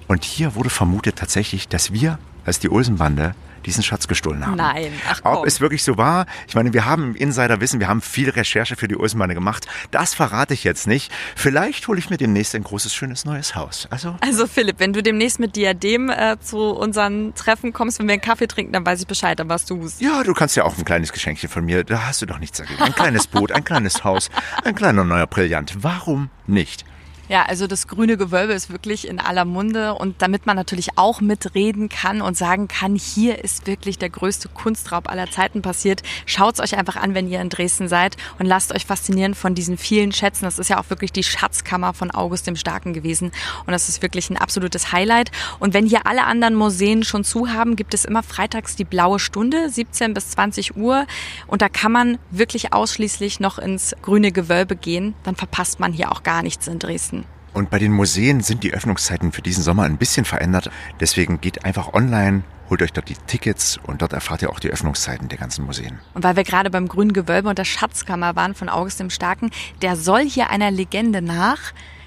Und 0.06 0.24
hier 0.24 0.54
wurde 0.54 0.70
vermutet 0.70 1.16
tatsächlich, 1.16 1.68
dass 1.68 1.92
wir 1.92 2.18
als 2.44 2.58
die 2.58 2.70
Olsenbande 2.70 3.34
diesen 3.62 3.82
Schatz 3.82 4.08
gestohlen 4.08 4.46
haben. 4.46 4.56
Nein, 4.56 4.92
ach 5.08 5.20
komm. 5.22 5.36
Ob 5.36 5.46
es 5.46 5.60
wirklich 5.60 5.82
so 5.82 5.96
war? 5.96 6.26
Ich 6.48 6.54
meine, 6.54 6.72
wir 6.72 6.84
haben 6.84 7.14
Insiderwissen, 7.14 7.80
wir 7.80 7.88
haben 7.88 8.00
viel 8.00 8.30
Recherche 8.30 8.76
für 8.76 8.88
die 8.88 8.96
Olsenbande 8.96 9.34
gemacht. 9.34 9.66
Das 9.90 10.14
verrate 10.14 10.54
ich 10.54 10.64
jetzt 10.64 10.86
nicht. 10.86 11.12
Vielleicht 11.36 11.88
hole 11.88 11.98
ich 11.98 12.10
mir 12.10 12.16
demnächst 12.16 12.54
ein 12.54 12.64
großes, 12.64 12.94
schönes 12.94 13.24
neues 13.24 13.54
Haus. 13.54 13.86
Also, 13.90 14.16
also 14.20 14.46
Philipp, 14.46 14.78
wenn 14.78 14.92
du 14.92 15.02
demnächst 15.02 15.38
mit 15.38 15.56
Diadem 15.56 16.10
äh, 16.10 16.36
zu 16.40 16.58
unseren 16.58 17.34
Treffen 17.34 17.72
kommst, 17.72 17.98
wenn 17.98 18.06
wir 18.06 18.14
einen 18.14 18.22
Kaffee 18.22 18.46
trinken, 18.46 18.72
dann 18.72 18.84
weiß 18.84 19.00
ich 19.00 19.06
Bescheid, 19.06 19.38
dann 19.38 19.48
was 19.48 19.64
du 19.64 19.88
Ja, 19.98 20.22
du 20.22 20.34
kannst 20.34 20.56
ja 20.56 20.64
auch 20.64 20.76
ein 20.78 20.84
kleines 20.84 21.12
Geschenkchen 21.12 21.48
von 21.48 21.64
mir, 21.64 21.84
da 21.84 22.06
hast 22.06 22.22
du 22.22 22.26
doch 22.26 22.38
nichts 22.38 22.58
dagegen. 22.58 22.80
Ein 22.82 22.94
kleines 22.94 23.26
Boot, 23.26 23.52
ein 23.52 23.64
kleines 23.64 24.04
Haus, 24.04 24.30
ein 24.64 24.74
kleiner 24.74 25.04
neuer 25.04 25.26
Brillant. 25.26 25.82
Warum 25.82 26.30
nicht? 26.46 26.84
Ja, 27.32 27.46
also 27.46 27.66
das 27.66 27.88
grüne 27.88 28.18
Gewölbe 28.18 28.52
ist 28.52 28.70
wirklich 28.70 29.08
in 29.08 29.18
aller 29.18 29.46
Munde 29.46 29.94
und 29.94 30.20
damit 30.20 30.44
man 30.44 30.54
natürlich 30.54 30.98
auch 30.98 31.22
mitreden 31.22 31.88
kann 31.88 32.20
und 32.20 32.36
sagen 32.36 32.68
kann, 32.68 32.94
hier 32.94 33.42
ist 33.42 33.66
wirklich 33.66 33.96
der 33.96 34.10
größte 34.10 34.50
Kunstraub 34.50 35.08
aller 35.08 35.30
Zeiten 35.30 35.62
passiert. 35.62 36.02
Schaut 36.26 36.56
es 36.56 36.60
euch 36.60 36.76
einfach 36.76 36.96
an, 36.96 37.14
wenn 37.14 37.26
ihr 37.26 37.40
in 37.40 37.48
Dresden 37.48 37.88
seid 37.88 38.18
und 38.38 38.44
lasst 38.44 38.74
euch 38.74 38.84
faszinieren 38.84 39.34
von 39.34 39.54
diesen 39.54 39.78
vielen 39.78 40.12
Schätzen. 40.12 40.44
Das 40.44 40.58
ist 40.58 40.68
ja 40.68 40.78
auch 40.78 40.90
wirklich 40.90 41.10
die 41.10 41.22
Schatzkammer 41.22 41.94
von 41.94 42.10
August 42.10 42.46
dem 42.46 42.54
Starken 42.54 42.92
gewesen 42.92 43.32
und 43.64 43.72
das 43.72 43.88
ist 43.88 44.02
wirklich 44.02 44.28
ein 44.28 44.36
absolutes 44.36 44.92
Highlight. 44.92 45.30
Und 45.58 45.72
wenn 45.72 45.86
hier 45.86 46.06
alle 46.06 46.24
anderen 46.24 46.54
Museen 46.54 47.02
schon 47.02 47.24
zu 47.24 47.48
haben, 47.48 47.76
gibt 47.76 47.94
es 47.94 48.04
immer 48.04 48.22
freitags 48.22 48.76
die 48.76 48.84
blaue 48.84 49.18
Stunde, 49.18 49.70
17 49.70 50.12
bis 50.12 50.28
20 50.32 50.76
Uhr 50.76 51.06
und 51.46 51.62
da 51.62 51.70
kann 51.70 51.92
man 51.92 52.18
wirklich 52.30 52.74
ausschließlich 52.74 53.40
noch 53.40 53.58
ins 53.58 53.96
grüne 54.02 54.32
Gewölbe 54.32 54.76
gehen. 54.76 55.14
Dann 55.22 55.34
verpasst 55.34 55.80
man 55.80 55.94
hier 55.94 56.12
auch 56.12 56.24
gar 56.24 56.42
nichts 56.42 56.66
in 56.66 56.78
Dresden. 56.78 57.21
Und 57.52 57.70
bei 57.70 57.78
den 57.78 57.92
Museen 57.92 58.40
sind 58.40 58.62
die 58.62 58.72
Öffnungszeiten 58.72 59.32
für 59.32 59.42
diesen 59.42 59.62
Sommer 59.62 59.82
ein 59.84 59.98
bisschen 59.98 60.24
verändert. 60.24 60.70
Deswegen 61.00 61.40
geht 61.40 61.64
einfach 61.64 61.92
online, 61.92 62.44
holt 62.70 62.80
euch 62.82 62.92
dort 62.92 63.08
die 63.10 63.16
Tickets 63.26 63.78
und 63.82 64.00
dort 64.00 64.14
erfahrt 64.14 64.40
ihr 64.42 64.50
auch 64.50 64.60
die 64.60 64.70
Öffnungszeiten 64.70 65.28
der 65.28 65.38
ganzen 65.38 65.66
Museen. 65.66 66.00
Und 66.14 66.24
weil 66.24 66.36
wir 66.36 66.44
gerade 66.44 66.70
beim 66.70 66.88
Grünen 66.88 67.12
Gewölbe 67.12 67.48
und 67.50 67.58
der 67.58 67.64
Schatzkammer 67.64 68.36
waren 68.36 68.54
von 68.54 68.70
August 68.70 69.00
dem 69.00 69.10
Starken, 69.10 69.50
der 69.82 69.96
soll 69.96 70.24
hier 70.24 70.48
einer 70.48 70.70
Legende 70.70 71.20
nach. 71.20 71.58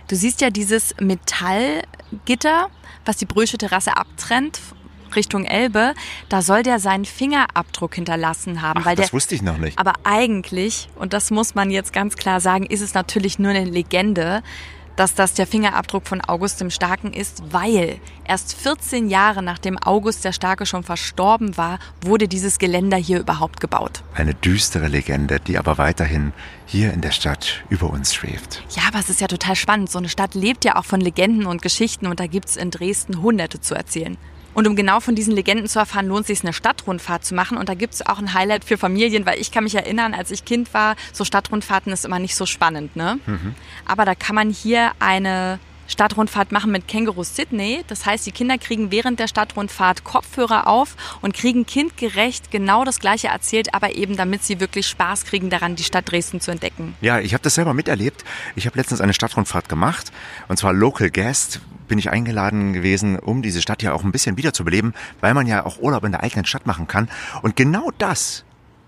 Du 0.08 0.16
siehst 0.16 0.42
ja 0.42 0.50
dieses 0.50 0.96
Metallgitter, 1.00 2.70
was 3.06 3.18
die 3.18 3.26
Brühlsche 3.26 3.58
Terrasse 3.58 3.98
abtrennt 3.98 4.60
Richtung 5.16 5.46
Elbe, 5.46 5.94
da 6.30 6.42
soll 6.42 6.64
der 6.64 6.80
seinen 6.80 7.06
Fingerabdruck 7.06 7.96
hinterlassen 7.96 8.62
haben. 8.62 8.82
Ach, 8.82 8.86
weil 8.86 8.96
das 8.96 9.08
der, 9.08 9.14
wusste 9.14 9.36
ich 9.36 9.42
noch 9.42 9.58
nicht. 9.58 9.78
Aber 9.80 9.94
eigentlich, 10.04 10.90
und 10.96 11.14
das 11.14 11.32
muss 11.32 11.56
man 11.56 11.70
jetzt 11.72 11.94
ganz 11.94 12.16
klar 12.16 12.42
sagen, 12.42 12.66
ist 12.66 12.82
es 12.82 12.94
natürlich 12.94 13.40
nur 13.40 13.52
eine 13.52 13.64
Legende, 13.64 14.44
dass 14.96 15.16
das 15.16 15.34
der 15.34 15.48
Fingerabdruck 15.48 16.08
von 16.08 16.22
August 16.22 16.62
dem 16.62 16.70
Starken 16.70 17.14
ist, 17.14 17.44
weil 17.52 18.00
erst 18.26 18.56
14 18.56 19.10
Jahre 19.10 19.44
nachdem 19.44 19.78
August 19.78 20.26
der 20.26 20.32
Starke 20.32 20.66
schon 20.66 20.84
verstorben 20.84 21.58
war, 21.58 21.80
wurde 22.02 22.28
dieses 22.28 22.60
Geländer 22.60 22.98
hier 22.98 23.20
überhaupt 23.20 23.60
gebaut. 23.60 24.04
Eine 24.14 24.34
düstere 24.34 24.88
Legende, 24.88 25.40
die 25.40 25.58
aber 25.58 25.78
weiterhin 25.78 26.34
hier 26.66 26.94
in 26.94 27.02
der 27.02 27.12
Stadt 27.12 27.64
über 27.70 27.90
uns 27.90 28.14
schwebt. 28.14 28.64
Ja, 28.76 28.84
aber 28.88 29.00
es 29.00 29.10
ist 29.10 29.22
ja 29.22 29.28
total 29.28 29.56
spannend. 29.56 29.90
So 29.90 30.00
eine 30.00 30.10
Stadt 30.10 30.36
lebt 30.36 30.66
ja 30.66 30.76
auch 30.76 30.86
von 30.86 31.02
Legenden 31.02 31.46
und 31.46 31.62
Geschichten 31.62 32.08
und 32.08 32.20
da 32.20 32.28
gibt 32.28 32.50
es 32.50 32.58
in 32.58 32.72
Dresden 32.72 33.22
hunderte 33.22 33.62
zu 33.62 33.76
erzählen. 33.76 34.18
Und 34.56 34.68
um 34.68 34.76
genau 34.76 35.02
von 35.02 35.16
diesen 35.16 35.36
Legenden 35.36 35.68
zu 35.68 35.80
erfahren, 35.80 36.08
lohnt 36.08 36.22
es 36.22 36.28
sich 36.28 36.44
eine 36.44 36.54
Stadtrundfahrt 36.54 37.26
zu 37.26 37.36
machen. 37.36 37.58
Und 37.58 37.68
da 37.70 37.76
gibt 37.76 37.94
es 37.94 38.06
auch 38.06 38.18
ein 38.18 38.34
Highlight 38.34 38.64
für 38.64 38.78
Familien, 38.78 39.26
weil 39.26 39.40
ich 39.40 39.52
kann 39.52 39.66
mich 39.66 39.76
erinnern, 39.76 40.14
als 40.14 40.32
ich 40.32 40.46
Kind 40.46 40.74
war, 40.74 40.96
so 41.12 41.26
Stadtrundfahrten 41.26 41.92
ist 41.92 42.06
immer 42.06 42.20
nicht 42.20 42.36
so 42.36 42.46
spannend. 42.46 42.96
Ne? 42.96 43.20
Mhm. 43.26 43.54
Aber 43.86 44.06
da 44.06 44.16
kann 44.16 44.34
man 44.34 44.50
hier 44.50 44.94
eine 45.00 45.60
Stadtrundfahrt 45.88 46.52
machen 46.52 46.72
mit 46.72 46.88
Känguru 46.88 47.24
Sydney. 47.24 47.84
Das 47.88 48.06
heißt, 48.06 48.26
die 48.26 48.32
Kinder 48.32 48.58
kriegen 48.58 48.92
während 48.92 49.20
der 49.20 49.28
Stadtrundfahrt 49.28 50.04
Kopfhörer 50.04 50.68
auf 50.68 50.96
und 51.22 51.34
kriegen 51.34 51.66
kindgerecht 51.66 52.52
genau 52.52 52.84
das 52.84 53.00
Gleiche 53.00 53.28
erzählt, 53.28 53.74
aber 53.74 53.96
eben 53.96 54.18
damit 54.18 54.44
sie 54.44 54.60
wirklich 54.60 54.88
Spaß 54.88 55.26
kriegen 55.26 55.50
daran, 55.50 55.76
die 55.76 55.84
Stadt 55.84 56.10
Dresden 56.10 56.42
zu 56.42 56.52
entdecken. 56.52 56.96
Ja, 57.02 57.20
ich 57.20 57.34
habe 57.34 57.44
das 57.44 57.56
selber 57.56 57.74
miterlebt. 57.74 58.24
Ich 58.56 58.66
habe 58.66 58.78
letztens 58.78 59.02
eine 59.02 59.14
Stadtrundfahrt 59.14 59.70
gemacht 59.70 60.12
und 60.48 60.58
zwar 60.58 60.74
Local 60.74 61.10
Guest, 61.10 61.62
bin 61.88 62.00
ich 62.00 62.10
eingeladen 62.10 62.74
gewesen, 62.74 63.20
um 63.20 63.42
diese 63.42 63.62
Stadt 63.62 63.84
ja 63.84 63.94
auch 63.94 64.04
ein 64.04 64.12
bisschen 64.12 64.38
wiederzubeleben, 64.38 64.94
weil 65.22 65.34
man 65.34 65.48
ja 65.48 65.66
auch 65.66 65.80
Urlaub 65.80 66.04
in 66.04 66.12
der 66.12 66.24
eigenen 66.24 66.46
Stadt 66.46 66.66
machen 66.66 66.88
kann. 66.88 67.10
Und 67.42 67.56
genau 67.56 67.92
das 67.98 68.45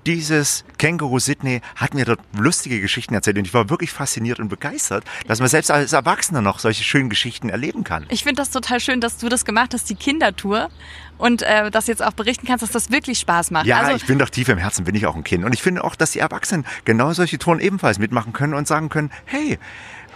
dieses 0.08 0.64
Känguru 0.78 1.20
Sydney 1.20 1.60
hat 1.76 1.94
mir 1.94 2.06
dort 2.06 2.22
lustige 2.34 2.80
Geschichten 2.80 3.14
erzählt 3.14 3.38
und 3.38 3.46
ich 3.46 3.54
war 3.54 3.70
wirklich 3.70 3.92
fasziniert 3.92 4.40
und 4.40 4.48
begeistert, 4.48 5.04
dass 5.28 5.40
man 5.40 5.50
selbst 5.50 5.70
als 5.70 5.92
Erwachsener 5.92 6.40
noch 6.42 6.60
solche 6.60 6.86
schönen 6.86 7.10
Geschichten 7.10 7.50
erleben 7.50 7.84
kann. 7.84 8.06
Ich 8.08 8.24
finde 8.24 8.42
das 8.42 8.50
total 8.50 8.80
schön, 8.80 9.02
dass 9.02 9.18
du 9.18 9.28
das 9.28 9.44
gemacht 9.44 9.74
hast, 9.74 9.90
die 9.90 9.96
Kindertour 9.96 10.70
und 11.18 11.42
äh, 11.44 11.72
das 11.72 11.88
jetzt 11.88 12.04
auch 12.04 12.14
berichten 12.14 12.48
kannst, 12.48 12.64
dass 12.64 12.72
das 12.72 12.92
wirklich 12.92 13.20
Spaß 13.20 13.52
macht. 13.52 13.66
Ja, 13.66 13.80
also, 13.80 13.96
ich 13.96 14.06
bin 14.06 14.20
doch 14.20 14.30
tief 14.30 14.50
im 14.50 14.58
Herzen, 14.58 14.86
bin 14.86 14.96
ich 14.96 15.06
auch 15.06 15.16
ein 15.16 15.24
Kind 15.24 15.44
und 15.44 15.54
ich 15.54 15.62
finde 15.62 15.84
auch, 15.84 15.96
dass 15.96 16.12
die 16.12 16.20
Erwachsenen 16.20 16.66
genau 16.86 17.14
solche 17.14 17.38
Touren 17.38 17.60
ebenfalls 17.60 18.00
mitmachen 18.00 18.34
können 18.34 18.54
und 18.54 18.68
sagen 18.68 18.90
können, 18.90 19.12
hey, 19.26 19.60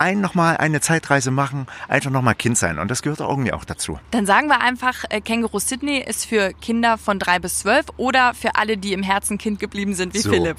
ein 0.01 0.19
nochmal 0.19 0.57
eine 0.57 0.81
Zeitreise 0.81 1.29
machen, 1.29 1.67
einfach 1.87 2.09
nochmal 2.09 2.33
Kind 2.33 2.57
sein. 2.57 2.79
Und 2.79 2.89
das 2.89 3.03
gehört 3.03 3.19
irgendwie 3.19 3.53
auch 3.53 3.65
dazu. 3.65 3.99
Dann 4.09 4.25
sagen 4.25 4.47
wir 4.47 4.61
einfach, 4.61 5.03
äh, 5.09 5.21
Känguru 5.21 5.59
Sydney 5.59 5.99
ist 5.99 6.25
für 6.25 6.53
Kinder 6.53 6.97
von 6.97 7.19
drei 7.19 7.37
bis 7.37 7.59
zwölf 7.59 7.85
oder 7.97 8.33
für 8.33 8.55
alle, 8.55 8.77
die 8.77 8.93
im 8.93 9.03
Herzen 9.03 9.37
Kind 9.37 9.59
geblieben 9.59 9.93
sind, 9.93 10.13
wie 10.15 10.19
so. 10.19 10.31
Philipp. 10.31 10.57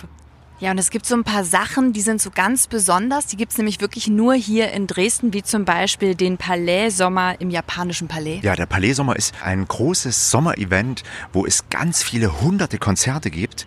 Ja, 0.63 0.71
und 0.71 0.79
es 0.79 0.91
gibt 0.91 1.07
so 1.07 1.17
ein 1.17 1.25
paar 1.25 1.45
Sachen, 1.45 1.93
die 1.93 2.03
sind 2.03 2.23
so 2.23 2.31
ganz 2.31 2.69
besonders. 2.69 3.27
Die 3.27 3.37
gibt 3.37 3.51
es 3.51 3.59
nämlich 3.59 3.81
wirklich 3.81 4.07
nur 4.07 4.35
hier 4.35 4.71
in 4.71 4.87
Dresden, 4.87 5.33
wie 5.33 5.43
zum 5.43 5.65
Beispiel 5.65 6.15
den 6.15 6.37
Palais-Sommer 6.37 7.41
im 7.41 7.51
japanischen 7.51 8.07
Palais. 8.07 8.39
Ja, 8.45 8.55
der 8.55 8.67
Palais-Sommer 8.67 9.17
ist 9.17 9.35
ein 9.43 9.67
großes 9.67 10.31
Sommerevent, 10.31 11.03
wo 11.33 11.45
es 11.45 11.69
ganz 11.69 12.05
viele 12.05 12.41
hunderte 12.41 12.79
Konzerte 12.79 13.33
gibt. 13.33 13.67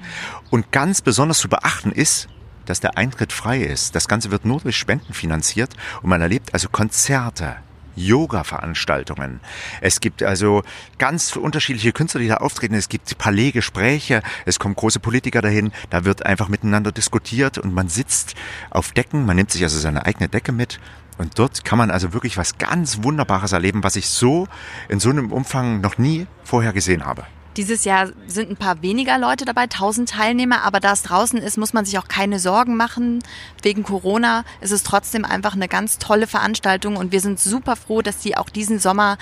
Und 0.51 0.71
ganz 0.71 1.01
besonders 1.01 1.39
zu 1.39 1.49
beachten 1.49 1.91
ist, 1.91 2.29
dass 2.65 2.79
der 2.79 2.97
Eintritt 2.97 3.33
frei 3.33 3.59
ist. 3.59 3.93
Das 3.93 4.07
Ganze 4.07 4.31
wird 4.31 4.45
nur 4.45 4.61
durch 4.61 4.77
Spenden 4.77 5.11
finanziert 5.11 5.73
und 6.01 6.09
man 6.09 6.21
erlebt 6.21 6.53
also 6.53 6.69
Konzerte, 6.69 7.57
Yoga-Veranstaltungen. 7.95 9.39
Es 9.81 9.99
gibt 9.99 10.23
also 10.23 10.63
ganz 10.97 11.35
unterschiedliche 11.35 11.91
Künstler, 11.91 12.21
die 12.21 12.27
da 12.27 12.37
auftreten. 12.37 12.75
Es 12.75 12.89
gibt 12.89 13.17
Palais-Gespräche, 13.17 14.21
es 14.45 14.59
kommen 14.59 14.75
große 14.75 14.99
Politiker 14.99 15.41
dahin, 15.41 15.71
da 15.89 16.05
wird 16.05 16.25
einfach 16.25 16.49
miteinander 16.49 16.91
diskutiert 16.91 17.57
und 17.57 17.73
man 17.73 17.89
sitzt 17.89 18.35
auf 18.69 18.91
Decken, 18.91 19.25
man 19.25 19.35
nimmt 19.35 19.51
sich 19.51 19.63
also 19.63 19.79
seine 19.79 20.05
eigene 20.05 20.29
Decke 20.29 20.51
mit 20.51 20.79
und 21.17 21.39
dort 21.39 21.63
kann 21.63 21.77
man 21.77 21.91
also 21.91 22.13
wirklich 22.13 22.37
was 22.37 22.57
ganz 22.57 23.03
Wunderbares 23.03 23.53
erleben, 23.53 23.83
was 23.83 23.95
ich 23.95 24.07
so 24.09 24.47
in 24.89 24.99
so 24.99 25.09
einem 25.09 25.31
Umfang 25.31 25.81
noch 25.81 25.97
nie 25.97 26.27
vorher 26.43 26.73
gesehen 26.73 27.05
habe. 27.05 27.25
Dieses 27.57 27.85
Jahr 27.85 28.09
sind 28.27 28.49
ein 28.49 28.57
paar 28.57 28.81
weniger 28.81 29.17
Leute 29.17 29.45
dabei, 29.45 29.63
1000 29.63 30.09
Teilnehmer, 30.09 30.63
aber 30.63 30.81
da 30.81 30.91
es 30.91 31.03
draußen 31.03 31.39
ist, 31.39 31.57
muss 31.57 31.71
man 31.71 31.85
sich 31.85 31.97
auch 31.97 32.09
keine 32.09 32.39
Sorgen 32.39 32.75
machen. 32.75 33.23
Wegen 33.61 33.83
Corona 33.83 34.43
ist 34.59 34.71
es 34.71 34.83
trotzdem 34.83 35.23
einfach 35.23 35.53
eine 35.53 35.69
ganz 35.69 35.97
tolle 35.97 36.27
Veranstaltung 36.27 36.97
und 36.97 37.13
wir 37.13 37.21
sind 37.21 37.39
super 37.39 37.77
froh, 37.77 38.01
dass 38.01 38.21
sie 38.21 38.35
auch 38.35 38.49
diesen 38.49 38.79
Sommer 38.79 39.17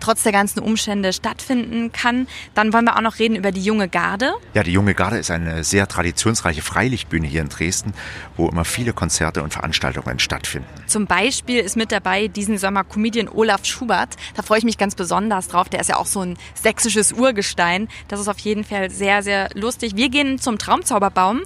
trotz 0.00 0.22
der 0.22 0.32
ganzen 0.32 0.60
Umstände 0.60 1.12
stattfinden 1.12 1.92
kann. 1.92 2.26
Dann 2.54 2.72
wollen 2.72 2.84
wir 2.84 2.96
auch 2.96 3.00
noch 3.00 3.18
reden 3.18 3.36
über 3.36 3.52
die 3.52 3.62
Junge 3.62 3.88
Garde. 3.88 4.34
Ja, 4.54 4.62
die 4.62 4.72
Junge 4.72 4.94
Garde 4.94 5.18
ist 5.18 5.30
eine 5.30 5.64
sehr 5.64 5.86
traditionsreiche 5.86 6.62
Freilichtbühne 6.62 7.26
hier 7.26 7.42
in 7.42 7.48
Dresden, 7.48 7.94
wo 8.36 8.48
immer 8.48 8.64
viele 8.64 8.92
Konzerte 8.92 9.42
und 9.42 9.52
Veranstaltungen 9.52 10.18
stattfinden. 10.18 10.68
Zum 10.86 11.06
Beispiel 11.06 11.60
ist 11.60 11.76
mit 11.76 11.92
dabei 11.92 12.28
diesen 12.28 12.58
Sommer 12.58 12.84
Comedian 12.84 13.28
Olaf 13.28 13.64
Schubert. 13.64 14.16
Da 14.34 14.42
freue 14.42 14.58
ich 14.58 14.64
mich 14.64 14.78
ganz 14.78 14.94
besonders 14.94 15.48
drauf. 15.48 15.68
Der 15.68 15.80
ist 15.80 15.88
ja 15.88 15.96
auch 15.96 16.06
so 16.06 16.20
ein 16.20 16.36
sächsisches 16.54 17.12
Urgestein. 17.12 17.88
Das 18.08 18.20
ist 18.20 18.28
auf 18.28 18.38
jeden 18.38 18.64
Fall 18.64 18.90
sehr, 18.90 19.22
sehr 19.22 19.48
lustig. 19.54 19.96
Wir 19.96 20.08
gehen 20.08 20.38
zum 20.38 20.58
Traumzauberbaum. 20.58 21.42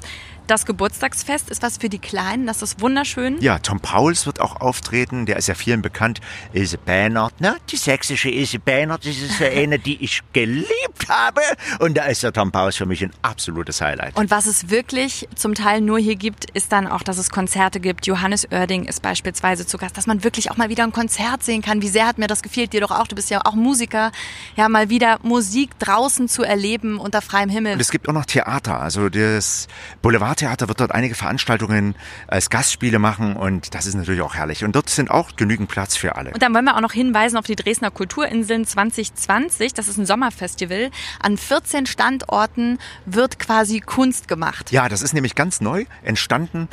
Das 0.50 0.66
Geburtstagsfest 0.66 1.48
ist 1.48 1.62
was 1.62 1.76
für 1.76 1.88
die 1.88 2.00
Kleinen, 2.00 2.44
das 2.44 2.60
ist 2.60 2.80
wunderschön. 2.80 3.40
Ja, 3.40 3.60
Tom 3.60 3.78
Pauls 3.78 4.26
wird 4.26 4.40
auch 4.40 4.60
auftreten, 4.60 5.24
der 5.24 5.36
ist 5.36 5.46
ja 5.46 5.54
vielen 5.54 5.80
bekannt. 5.80 6.20
Ilse 6.52 6.76
Bernhardt, 6.76 7.40
ne? 7.40 7.54
Die 7.70 7.76
sächsische 7.76 8.30
Ilse 8.30 8.58
Bernhardt, 8.58 9.06
das 9.06 9.16
ist 9.16 9.40
eine, 9.56 9.78
die 9.78 10.02
ich 10.02 10.22
geliebt 10.32 11.08
habe. 11.08 11.40
Und 11.78 11.96
da 11.96 12.06
ist 12.06 12.24
der 12.24 12.32
Tom 12.32 12.50
Pauls 12.50 12.74
für 12.74 12.84
mich 12.84 13.00
ein 13.04 13.12
absolutes 13.22 13.80
Highlight. 13.80 14.16
Und 14.16 14.32
was 14.32 14.46
es 14.46 14.70
wirklich 14.70 15.28
zum 15.36 15.54
Teil 15.54 15.82
nur 15.82 16.00
hier 16.00 16.16
gibt, 16.16 16.50
ist 16.50 16.72
dann 16.72 16.88
auch, 16.88 17.04
dass 17.04 17.18
es 17.18 17.30
Konzerte 17.30 17.78
gibt. 17.78 18.08
Johannes 18.08 18.50
Oerding 18.50 18.86
ist 18.86 19.02
beispielsweise 19.02 19.68
zu 19.68 19.78
Gast, 19.78 19.96
dass 19.96 20.08
man 20.08 20.24
wirklich 20.24 20.50
auch 20.50 20.56
mal 20.56 20.68
wieder 20.68 20.82
ein 20.82 20.90
Konzert 20.90 21.44
sehen 21.44 21.62
kann. 21.62 21.80
Wie 21.80 21.88
sehr 21.88 22.08
hat 22.08 22.18
mir 22.18 22.26
das 22.26 22.42
gefehlt, 22.42 22.72
dir 22.72 22.80
doch 22.80 22.90
auch, 22.90 23.06
du 23.06 23.14
bist 23.14 23.30
ja 23.30 23.40
auch 23.44 23.54
Musiker, 23.54 24.10
ja, 24.56 24.68
mal 24.68 24.88
wieder 24.88 25.20
Musik 25.22 25.78
draußen 25.78 26.26
zu 26.26 26.42
erleben 26.42 26.98
unter 26.98 27.22
freiem 27.22 27.50
Himmel. 27.50 27.74
Und 27.74 27.80
es 27.80 27.92
gibt 27.92 28.08
auch 28.08 28.14
noch 28.14 28.26
Theater, 28.26 28.80
also 28.80 29.08
das 29.08 29.68
Boulevard 30.02 30.39
Theater 30.40 30.68
wird 30.68 30.80
dort 30.80 30.92
einige 30.92 31.14
Veranstaltungen 31.14 31.94
als 32.26 32.48
Gastspiele 32.48 32.98
machen 32.98 33.36
und 33.36 33.74
das 33.74 33.86
ist 33.86 33.94
natürlich 33.94 34.22
auch 34.22 34.34
herrlich. 34.34 34.64
Und 34.64 34.74
dort 34.74 34.88
sind 34.88 35.10
auch 35.10 35.36
genügend 35.36 35.68
Platz 35.68 35.96
für 35.96 36.16
alle. 36.16 36.30
Und 36.30 36.42
dann 36.42 36.54
wollen 36.54 36.64
wir 36.64 36.76
auch 36.76 36.80
noch 36.80 36.92
hinweisen 36.92 37.36
auf 37.36 37.44
die 37.44 37.56
Dresdner 37.56 37.90
Kulturinseln 37.90 38.64
2020. 38.64 39.74
Das 39.74 39.86
ist 39.86 39.98
ein 39.98 40.06
Sommerfestival. 40.06 40.90
An 41.22 41.36
14 41.36 41.86
Standorten 41.86 42.78
wird 43.04 43.38
quasi 43.38 43.80
Kunst 43.80 44.28
gemacht. 44.28 44.72
Ja, 44.72 44.88
das 44.88 45.02
ist 45.02 45.12
nämlich 45.12 45.34
ganz 45.34 45.60
neu 45.60 45.84
entstanden. 46.02 46.68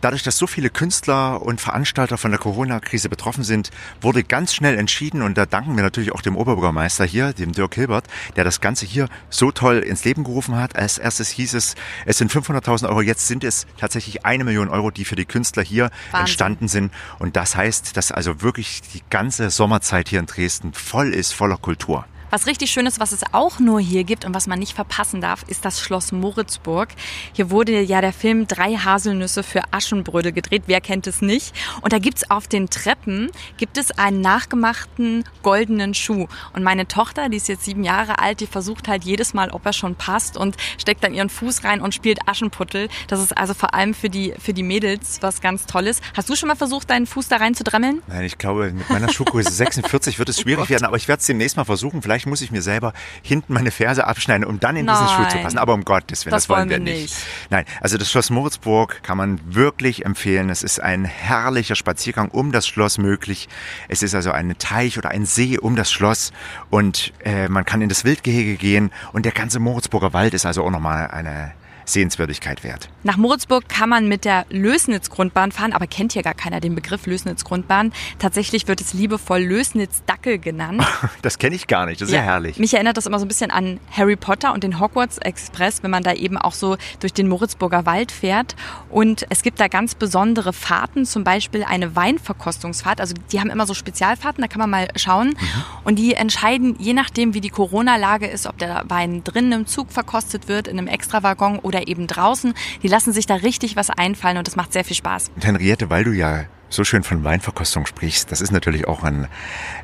Dadurch, 0.00 0.22
dass 0.22 0.38
so 0.38 0.46
viele 0.46 0.70
Künstler 0.70 1.42
und 1.42 1.60
Veranstalter 1.60 2.16
von 2.16 2.30
der 2.30 2.40
Corona-Krise 2.40 3.08
betroffen 3.08 3.44
sind, 3.44 3.70
wurde 4.00 4.24
ganz 4.24 4.54
schnell 4.54 4.78
entschieden 4.78 5.22
und 5.22 5.36
da 5.36 5.46
danken 5.46 5.76
wir 5.76 5.82
natürlich 5.82 6.12
auch 6.12 6.22
dem 6.22 6.36
Oberbürgermeister 6.36 7.04
hier, 7.04 7.32
dem 7.32 7.52
Dirk 7.52 7.74
Hilbert, 7.74 8.06
der 8.36 8.44
das 8.44 8.60
Ganze 8.60 8.86
hier 8.86 9.08
so 9.28 9.50
toll 9.50 9.78
ins 9.78 10.04
Leben 10.04 10.24
gerufen 10.24 10.56
hat. 10.56 10.76
Als 10.76 10.98
erstes 10.98 11.28
hieß 11.28 11.54
es, 11.54 11.74
es 12.06 12.18
sind 12.18 12.32
500.000 12.32 12.88
Euro, 12.88 13.02
jetzt 13.02 13.26
sind 13.26 13.44
es 13.44 13.66
tatsächlich 13.78 14.24
eine 14.24 14.44
Million 14.44 14.68
Euro, 14.68 14.90
die 14.90 15.04
für 15.04 15.16
die 15.16 15.26
Künstler 15.26 15.62
hier 15.62 15.84
Wahnsinn. 15.84 16.20
entstanden 16.20 16.68
sind. 16.68 16.92
Und 17.18 17.36
das 17.36 17.56
heißt, 17.56 17.96
dass 17.96 18.12
also 18.12 18.42
wirklich 18.42 18.80
die 18.94 19.02
ganze 19.10 19.50
Sommerzeit 19.50 20.08
hier 20.08 20.20
in 20.20 20.26
Dresden 20.26 20.72
voll 20.72 21.12
ist, 21.12 21.32
voller 21.32 21.56
Kultur. 21.56 22.06
Was 22.30 22.46
richtig 22.46 22.70
schön 22.70 22.86
ist, 22.86 23.00
was 23.00 23.10
es 23.10 23.22
auch 23.32 23.58
nur 23.58 23.80
hier 23.80 24.04
gibt 24.04 24.24
und 24.24 24.34
was 24.34 24.46
man 24.46 24.60
nicht 24.60 24.74
verpassen 24.74 25.20
darf, 25.20 25.42
ist 25.48 25.64
das 25.64 25.80
Schloss 25.80 26.12
Moritzburg. 26.12 26.90
Hier 27.32 27.50
wurde 27.50 27.80
ja 27.80 28.00
der 28.00 28.12
Film 28.12 28.46
Drei 28.46 28.76
Haselnüsse 28.76 29.42
für 29.42 29.62
Aschenbrödel 29.72 30.30
gedreht. 30.30 30.62
Wer 30.66 30.80
kennt 30.80 31.08
es 31.08 31.22
nicht? 31.22 31.52
Und 31.80 31.92
da 31.92 31.98
gibt's 31.98 32.30
auf 32.30 32.46
den 32.46 32.70
Treppen 32.70 33.32
gibt 33.56 33.78
es 33.78 33.90
einen 33.90 34.20
nachgemachten 34.20 35.24
goldenen 35.42 35.92
Schuh. 35.92 36.28
Und 36.52 36.62
meine 36.62 36.86
Tochter, 36.86 37.28
die 37.28 37.36
ist 37.36 37.48
jetzt 37.48 37.64
sieben 37.64 37.82
Jahre 37.82 38.20
alt, 38.20 38.38
die 38.38 38.46
versucht 38.46 38.86
halt 38.86 39.02
jedes 39.02 39.34
Mal, 39.34 39.50
ob 39.50 39.66
er 39.66 39.72
schon 39.72 39.96
passt 39.96 40.36
und 40.36 40.56
steckt 40.78 41.02
dann 41.02 41.14
ihren 41.14 41.30
Fuß 41.30 41.64
rein 41.64 41.80
und 41.80 41.94
spielt 41.96 42.28
Aschenputtel. 42.28 42.88
Das 43.08 43.20
ist 43.20 43.36
also 43.36 43.54
vor 43.54 43.74
allem 43.74 43.92
für 43.92 44.08
die, 44.08 44.34
für 44.38 44.52
die 44.52 44.62
Mädels 44.62 45.18
was 45.20 45.40
ganz 45.40 45.66
Tolles. 45.66 46.00
Hast 46.16 46.28
du 46.28 46.36
schon 46.36 46.48
mal 46.48 46.54
versucht, 46.54 46.90
deinen 46.90 47.06
Fuß 47.06 47.26
da 47.26 47.38
rein 47.38 47.56
zu 47.56 47.64
drammeln? 47.64 48.02
Nein, 48.06 48.24
ich 48.24 48.38
glaube, 48.38 48.70
mit 48.70 48.88
meiner 48.88 49.12
Schuhgröße 49.12 49.50
46 49.50 50.20
wird 50.20 50.28
es 50.28 50.40
schwierig 50.40 50.66
oh 50.66 50.68
werden, 50.68 50.84
aber 50.84 50.96
ich 50.96 51.08
werde 51.08 51.20
es 51.20 51.26
demnächst 51.26 51.56
mal 51.56 51.64
versuchen. 51.64 52.02
Vielleicht 52.02 52.19
Vielleicht 52.20 52.28
muss 52.28 52.42
ich 52.42 52.50
mir 52.50 52.60
selber 52.60 52.92
hinten 53.22 53.54
meine 53.54 53.70
Ferse 53.70 54.06
abschneiden, 54.06 54.44
um 54.44 54.60
dann 54.60 54.76
in 54.76 54.84
Nein. 54.84 54.94
diesen 54.94 55.08
Schuh 55.08 55.28
zu 55.30 55.38
passen. 55.38 55.56
Aber 55.56 55.72
um 55.72 55.86
Gottes 55.86 56.26
Willen, 56.26 56.32
das, 56.32 56.42
das 56.42 56.48
wollen 56.50 56.68
wir 56.68 56.78
nicht. 56.78 57.02
nicht. 57.02 57.16
Nein, 57.48 57.64
also 57.80 57.96
das 57.96 58.10
Schloss 58.10 58.28
Moritzburg 58.28 59.02
kann 59.02 59.16
man 59.16 59.40
wirklich 59.46 60.04
empfehlen. 60.04 60.50
Es 60.50 60.62
ist 60.62 60.82
ein 60.82 61.06
herrlicher 61.06 61.76
Spaziergang 61.76 62.28
um 62.28 62.52
das 62.52 62.66
Schloss 62.66 62.98
möglich. 62.98 63.48
Es 63.88 64.02
ist 64.02 64.14
also 64.14 64.32
ein 64.32 64.58
Teich 64.58 64.98
oder 64.98 65.08
ein 65.08 65.24
See 65.24 65.58
um 65.58 65.76
das 65.76 65.90
Schloss 65.90 66.32
und 66.68 67.14
äh, 67.24 67.48
man 67.48 67.64
kann 67.64 67.80
in 67.80 67.88
das 67.88 68.04
Wildgehege 68.04 68.56
gehen 68.56 68.90
und 69.14 69.24
der 69.24 69.32
ganze 69.32 69.58
Moritzburger 69.58 70.12
Wald 70.12 70.34
ist 70.34 70.44
also 70.44 70.62
auch 70.62 70.70
nochmal 70.70 71.08
eine 71.10 71.52
Sehenswürdigkeit 71.92 72.64
wert. 72.64 72.88
Nach 73.02 73.16
Moritzburg 73.16 73.68
kann 73.68 73.88
man 73.88 74.08
mit 74.08 74.24
der 74.24 74.46
Lösnitz-Grundbahn 74.50 75.52
fahren, 75.52 75.72
aber 75.72 75.86
kennt 75.86 76.12
hier 76.12 76.22
gar 76.22 76.34
keiner 76.34 76.60
den 76.60 76.74
Begriff 76.74 77.06
Lösnitz-Grundbahn. 77.06 77.92
Tatsächlich 78.18 78.68
wird 78.68 78.80
es 78.80 78.92
liebevoll 78.92 79.40
Lösnitz-Dackel 79.40 80.38
genannt. 80.38 80.84
Das 81.22 81.38
kenne 81.38 81.54
ich 81.54 81.66
gar 81.66 81.86
nicht, 81.86 82.00
das 82.00 82.08
ist 82.08 82.14
ja, 82.14 82.20
ja, 82.20 82.26
herrlich. 82.26 82.58
Mich 82.58 82.72
erinnert 82.72 82.96
das 82.96 83.06
immer 83.06 83.18
so 83.18 83.24
ein 83.24 83.28
bisschen 83.28 83.50
an 83.50 83.78
Harry 83.90 84.16
Potter 84.16 84.54
und 84.54 84.64
den 84.64 84.80
Hogwarts 84.80 85.18
Express, 85.18 85.82
wenn 85.82 85.90
man 85.90 86.02
da 86.02 86.12
eben 86.14 86.38
auch 86.38 86.54
so 86.54 86.76
durch 87.00 87.12
den 87.12 87.28
Moritzburger 87.28 87.84
Wald 87.84 88.10
fährt. 88.10 88.56
Und 88.88 89.26
es 89.28 89.42
gibt 89.42 89.60
da 89.60 89.68
ganz 89.68 89.94
besondere 89.94 90.52
Fahrten, 90.52 91.04
zum 91.04 91.24
Beispiel 91.24 91.64
eine 91.64 91.94
Weinverkostungsfahrt. 91.94 93.00
Also 93.00 93.14
die 93.32 93.40
haben 93.40 93.50
immer 93.50 93.66
so 93.66 93.74
Spezialfahrten, 93.74 94.40
da 94.40 94.48
kann 94.48 94.60
man 94.60 94.70
mal 94.70 94.88
schauen. 94.96 95.28
Mhm. 95.28 95.64
Und 95.84 95.98
die 95.98 96.14
entscheiden, 96.14 96.76
je 96.78 96.94
nachdem, 96.94 97.34
wie 97.34 97.40
die 97.40 97.50
Corona-Lage 97.50 98.26
ist, 98.26 98.46
ob 98.46 98.58
der 98.58 98.84
Wein 98.88 99.22
drinnen 99.24 99.52
im 99.52 99.66
Zug 99.66 99.92
verkostet 99.92 100.48
wird, 100.48 100.68
in 100.68 100.78
einem 100.78 100.88
Extrawaggon 100.88 101.58
oder 101.58 101.79
oder 101.80 101.88
eben 101.88 102.06
draußen. 102.06 102.54
Die 102.82 102.88
lassen 102.88 103.12
sich 103.12 103.26
da 103.26 103.36
richtig 103.36 103.76
was 103.76 103.90
einfallen 103.90 104.38
und 104.38 104.46
das 104.46 104.56
macht 104.56 104.72
sehr 104.72 104.84
viel 104.84 104.96
Spaß. 104.96 105.30
Henriette, 105.40 105.90
weil 105.90 106.04
du 106.04 106.12
ja 106.12 106.44
so 106.68 106.84
schön 106.84 107.02
von 107.02 107.24
Weinverkostung 107.24 107.84
sprichst, 107.84 108.30
das 108.30 108.40
ist 108.40 108.52
natürlich 108.52 108.86
auch 108.86 109.02
ein 109.02 109.26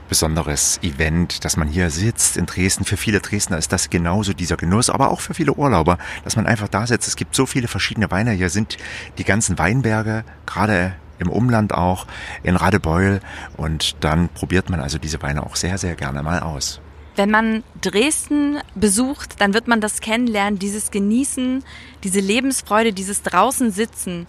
besonderes 0.09 0.79
Event, 0.83 1.45
dass 1.45 1.57
man 1.57 1.67
hier 1.67 1.91
sitzt 1.91 2.37
in 2.37 2.47
Dresden. 2.47 2.85
Für 2.85 2.97
viele 2.97 3.19
Dresdner 3.19 3.59
ist 3.59 3.73
das 3.73 3.91
genauso 3.91 4.35
dieser 4.35 4.57
Genuss, 4.57 4.89
aber 4.89 5.11
auch 5.11 5.21
für 5.21 5.35
viele 5.35 5.55
Urlauber, 5.55 5.99
dass 6.23 6.37
man 6.37 6.47
einfach 6.47 6.69
da 6.69 6.87
sitzt. 6.87 7.09
Es 7.09 7.17
gibt 7.17 7.35
so 7.35 7.45
viele 7.45 7.67
verschiedene 7.67 8.11
Weine. 8.13 8.31
Hier 8.33 8.51
sind 8.51 8.77
die 9.19 9.25
ganzen 9.25 9.59
Weinberge, 9.59 10.25
gerade 10.47 10.95
im 11.19 11.29
Umland 11.29 11.75
auch, 11.75 12.07
in 12.45 12.55
Radebeul. 12.55 13.21
Und 13.57 13.97
dann 14.05 14.29
probiert 14.29 14.71
man 14.71 14.79
also 14.79 14.99
diese 14.99 15.21
Weine 15.23 15.45
auch 15.45 15.57
sehr, 15.57 15.79
sehr 15.79 15.97
gerne 15.97 16.23
mal 16.23 16.39
aus. 16.39 16.81
Wenn 17.17 17.31
man 17.31 17.65
Dresden 17.81 18.59
besucht, 18.75 19.41
dann 19.41 19.55
wird 19.55 19.69
man 19.69 19.81
das 19.81 20.01
kennenlernen, 20.01 20.59
dieses 20.59 20.91
Genießen, 20.91 21.65
diese 22.05 22.21
Lebensfreude, 22.21 22.93
dieses 22.93 23.23
draußen 23.23 23.71
sitzen. 23.73 24.27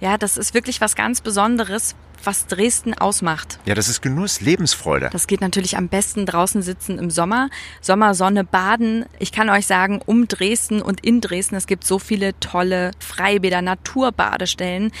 Ja, 0.00 0.18
das 0.18 0.36
ist 0.36 0.52
wirklich 0.52 0.82
was 0.82 0.94
ganz 0.94 1.22
Besonderes, 1.22 1.96
was 2.22 2.46
Dresden 2.46 2.92
ausmacht. 2.92 3.58
Ja, 3.64 3.74
das 3.74 3.88
ist 3.88 4.02
Genuss, 4.02 4.40
Lebensfreude. 4.40 5.08
Das 5.12 5.26
geht 5.26 5.40
natürlich 5.40 5.76
am 5.76 5.88
besten 5.88 6.26
draußen 6.26 6.60
sitzen 6.60 6.98
im 6.98 7.10
Sommer. 7.10 7.48
Sommersonne, 7.80 8.44
baden. 8.44 9.06
Ich 9.18 9.32
kann 9.32 9.48
euch 9.48 9.66
sagen, 9.66 10.00
um 10.04 10.28
Dresden 10.28 10.82
und 10.82 11.04
in 11.04 11.20
Dresden, 11.20 11.54
es 11.54 11.66
gibt 11.66 11.84
so 11.84 11.98
viele 11.98 12.38
tolle 12.40 12.90
Freibäder, 12.98 13.62
Naturbadestellen. 13.62 14.92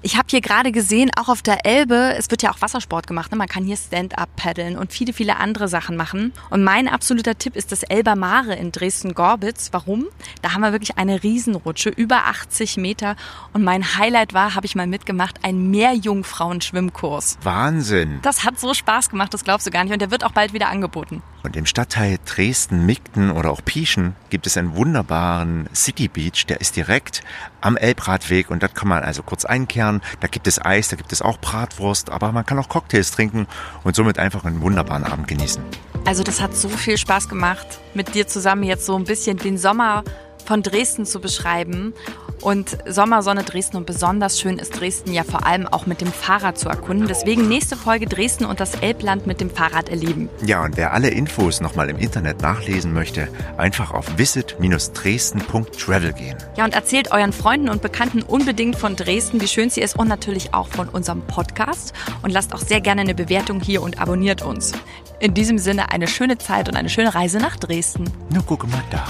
Ich 0.00 0.16
habe 0.16 0.28
hier 0.30 0.40
gerade 0.40 0.70
gesehen, 0.70 1.10
auch 1.16 1.28
auf 1.28 1.42
der 1.42 1.66
Elbe, 1.66 2.14
es 2.16 2.30
wird 2.30 2.42
ja 2.42 2.52
auch 2.52 2.60
Wassersport 2.60 3.08
gemacht. 3.08 3.32
Ne? 3.32 3.36
Man 3.36 3.48
kann 3.48 3.64
hier 3.64 3.76
Stand-up 3.76 4.28
paddeln 4.36 4.78
und 4.78 4.92
viele, 4.92 5.12
viele 5.12 5.38
andere 5.38 5.66
Sachen 5.66 5.96
machen. 5.96 6.32
Und 6.50 6.62
mein 6.62 6.86
absoluter 6.86 7.36
Tipp 7.36 7.56
ist 7.56 7.72
das 7.72 7.82
Elber 7.82 8.14
Mare 8.14 8.54
in 8.54 8.70
Dresden-Gorbitz. 8.70 9.70
Warum? 9.72 10.06
Da 10.40 10.52
haben 10.52 10.60
wir 10.60 10.70
wirklich 10.70 10.98
eine 10.98 11.24
Riesenrutsche, 11.24 11.88
über 11.88 12.26
80 12.26 12.76
Meter. 12.76 13.16
Und 13.52 13.64
mein 13.64 13.96
Highlight 13.98 14.34
war, 14.34 14.54
habe 14.54 14.66
ich 14.66 14.76
mal 14.76 14.86
mitgemacht, 14.86 15.40
ein 15.42 15.68
Meerjungfrauen-Schwimmkurs. 15.72 17.38
Wahnsinn. 17.42 18.20
Das 18.22 18.44
hat 18.44 18.60
so 18.60 18.74
Spaß 18.74 19.10
gemacht, 19.10 19.34
das 19.34 19.42
glaubst 19.42 19.66
du 19.66 19.72
gar 19.72 19.82
nicht. 19.82 19.92
Und 19.92 20.00
der 20.00 20.12
wird 20.12 20.22
auch 20.22 20.32
bald 20.32 20.52
wieder 20.52 20.68
angeboten. 20.68 21.22
Und 21.42 21.56
im 21.56 21.66
Stadtteil 21.66 22.18
Dresden-Migden 22.24 23.30
oder 23.30 23.50
auch 23.50 23.64
Pieschen 23.64 24.14
gibt 24.30 24.46
es 24.46 24.56
einen 24.56 24.76
wunderbaren 24.76 25.68
City 25.74 26.08
Beach, 26.08 26.46
der 26.46 26.60
ist 26.60 26.76
direkt 26.76 27.22
am 27.60 27.76
Elbradweg 27.76 28.50
und 28.50 28.62
dort 28.62 28.74
kann 28.74 28.88
man 28.88 29.02
also 29.02 29.22
kurz 29.22 29.44
einkehren 29.44 29.87
feiern. 29.88 30.02
Da 30.20 30.28
gibt 30.28 30.46
es 30.46 30.64
Eis, 30.64 30.88
da 30.88 30.96
gibt 30.96 31.12
es 31.12 31.22
auch 31.22 31.38
Bratwurst, 31.38 32.10
aber 32.10 32.32
man 32.32 32.44
kann 32.44 32.58
auch 32.58 32.68
Cocktails 32.68 33.10
trinken 33.10 33.46
und 33.84 33.96
somit 33.96 34.18
einfach 34.18 34.44
einen 34.44 34.60
wunderbaren 34.60 35.04
Abend 35.04 35.28
genießen. 35.28 35.62
Also 36.04 36.22
das 36.22 36.40
hat 36.40 36.56
so 36.56 36.68
viel 36.68 36.96
Spaß 36.96 37.28
gemacht, 37.28 37.66
mit 37.94 38.14
dir 38.14 38.26
zusammen 38.26 38.62
jetzt 38.62 38.86
so 38.86 38.96
ein 38.96 39.04
bisschen 39.04 39.36
den 39.36 39.58
Sommer 39.58 40.04
von 40.44 40.62
Dresden 40.62 41.06
zu 41.06 41.20
beschreiben. 41.20 41.94
Und 42.40 42.78
Sommersonne 42.86 43.42
Dresden 43.42 43.76
und 43.78 43.86
besonders 43.86 44.40
schön 44.40 44.58
ist 44.58 44.78
Dresden 44.78 45.12
ja 45.12 45.24
vor 45.24 45.44
allem 45.44 45.66
auch 45.66 45.86
mit 45.86 46.00
dem 46.00 46.12
Fahrrad 46.12 46.56
zu 46.56 46.68
erkunden. 46.68 47.08
Deswegen 47.08 47.48
nächste 47.48 47.76
Folge 47.76 48.06
Dresden 48.06 48.44
und 48.44 48.60
das 48.60 48.76
Elbland 48.76 49.26
mit 49.26 49.40
dem 49.40 49.50
Fahrrad 49.50 49.88
erleben. 49.88 50.28
Ja, 50.44 50.62
und 50.62 50.76
wer 50.76 50.92
alle 50.92 51.08
Infos 51.08 51.60
nochmal 51.60 51.90
im 51.90 51.98
Internet 51.98 52.40
nachlesen 52.40 52.92
möchte, 52.92 53.28
einfach 53.56 53.90
auf 53.90 54.18
visit-dresden.travel 54.18 56.12
gehen. 56.12 56.36
Ja, 56.56 56.64
und 56.64 56.74
erzählt 56.74 57.10
euren 57.10 57.32
Freunden 57.32 57.68
und 57.68 57.82
Bekannten 57.82 58.22
unbedingt 58.22 58.76
von 58.76 58.94
Dresden, 58.94 59.40
wie 59.40 59.48
schön 59.48 59.70
sie 59.70 59.80
ist 59.80 59.98
und 59.98 60.06
natürlich 60.08 60.54
auch 60.54 60.68
von 60.68 60.88
unserem 60.88 61.22
Podcast. 61.22 61.92
Und 62.22 62.30
lasst 62.30 62.54
auch 62.54 62.60
sehr 62.60 62.80
gerne 62.80 63.00
eine 63.00 63.16
Bewertung 63.16 63.60
hier 63.60 63.82
und 63.82 64.00
abonniert 64.00 64.42
uns. 64.42 64.72
In 65.18 65.34
diesem 65.34 65.58
Sinne 65.58 65.90
eine 65.90 66.06
schöne 66.06 66.38
Zeit 66.38 66.68
und 66.68 66.76
eine 66.76 66.88
schöne 66.88 67.14
Reise 67.14 67.38
nach 67.38 67.56
Dresden. 67.56 68.04
Nur 68.30 68.46
gucke 68.46 68.68
mal 68.68 68.84
da. 68.90 69.04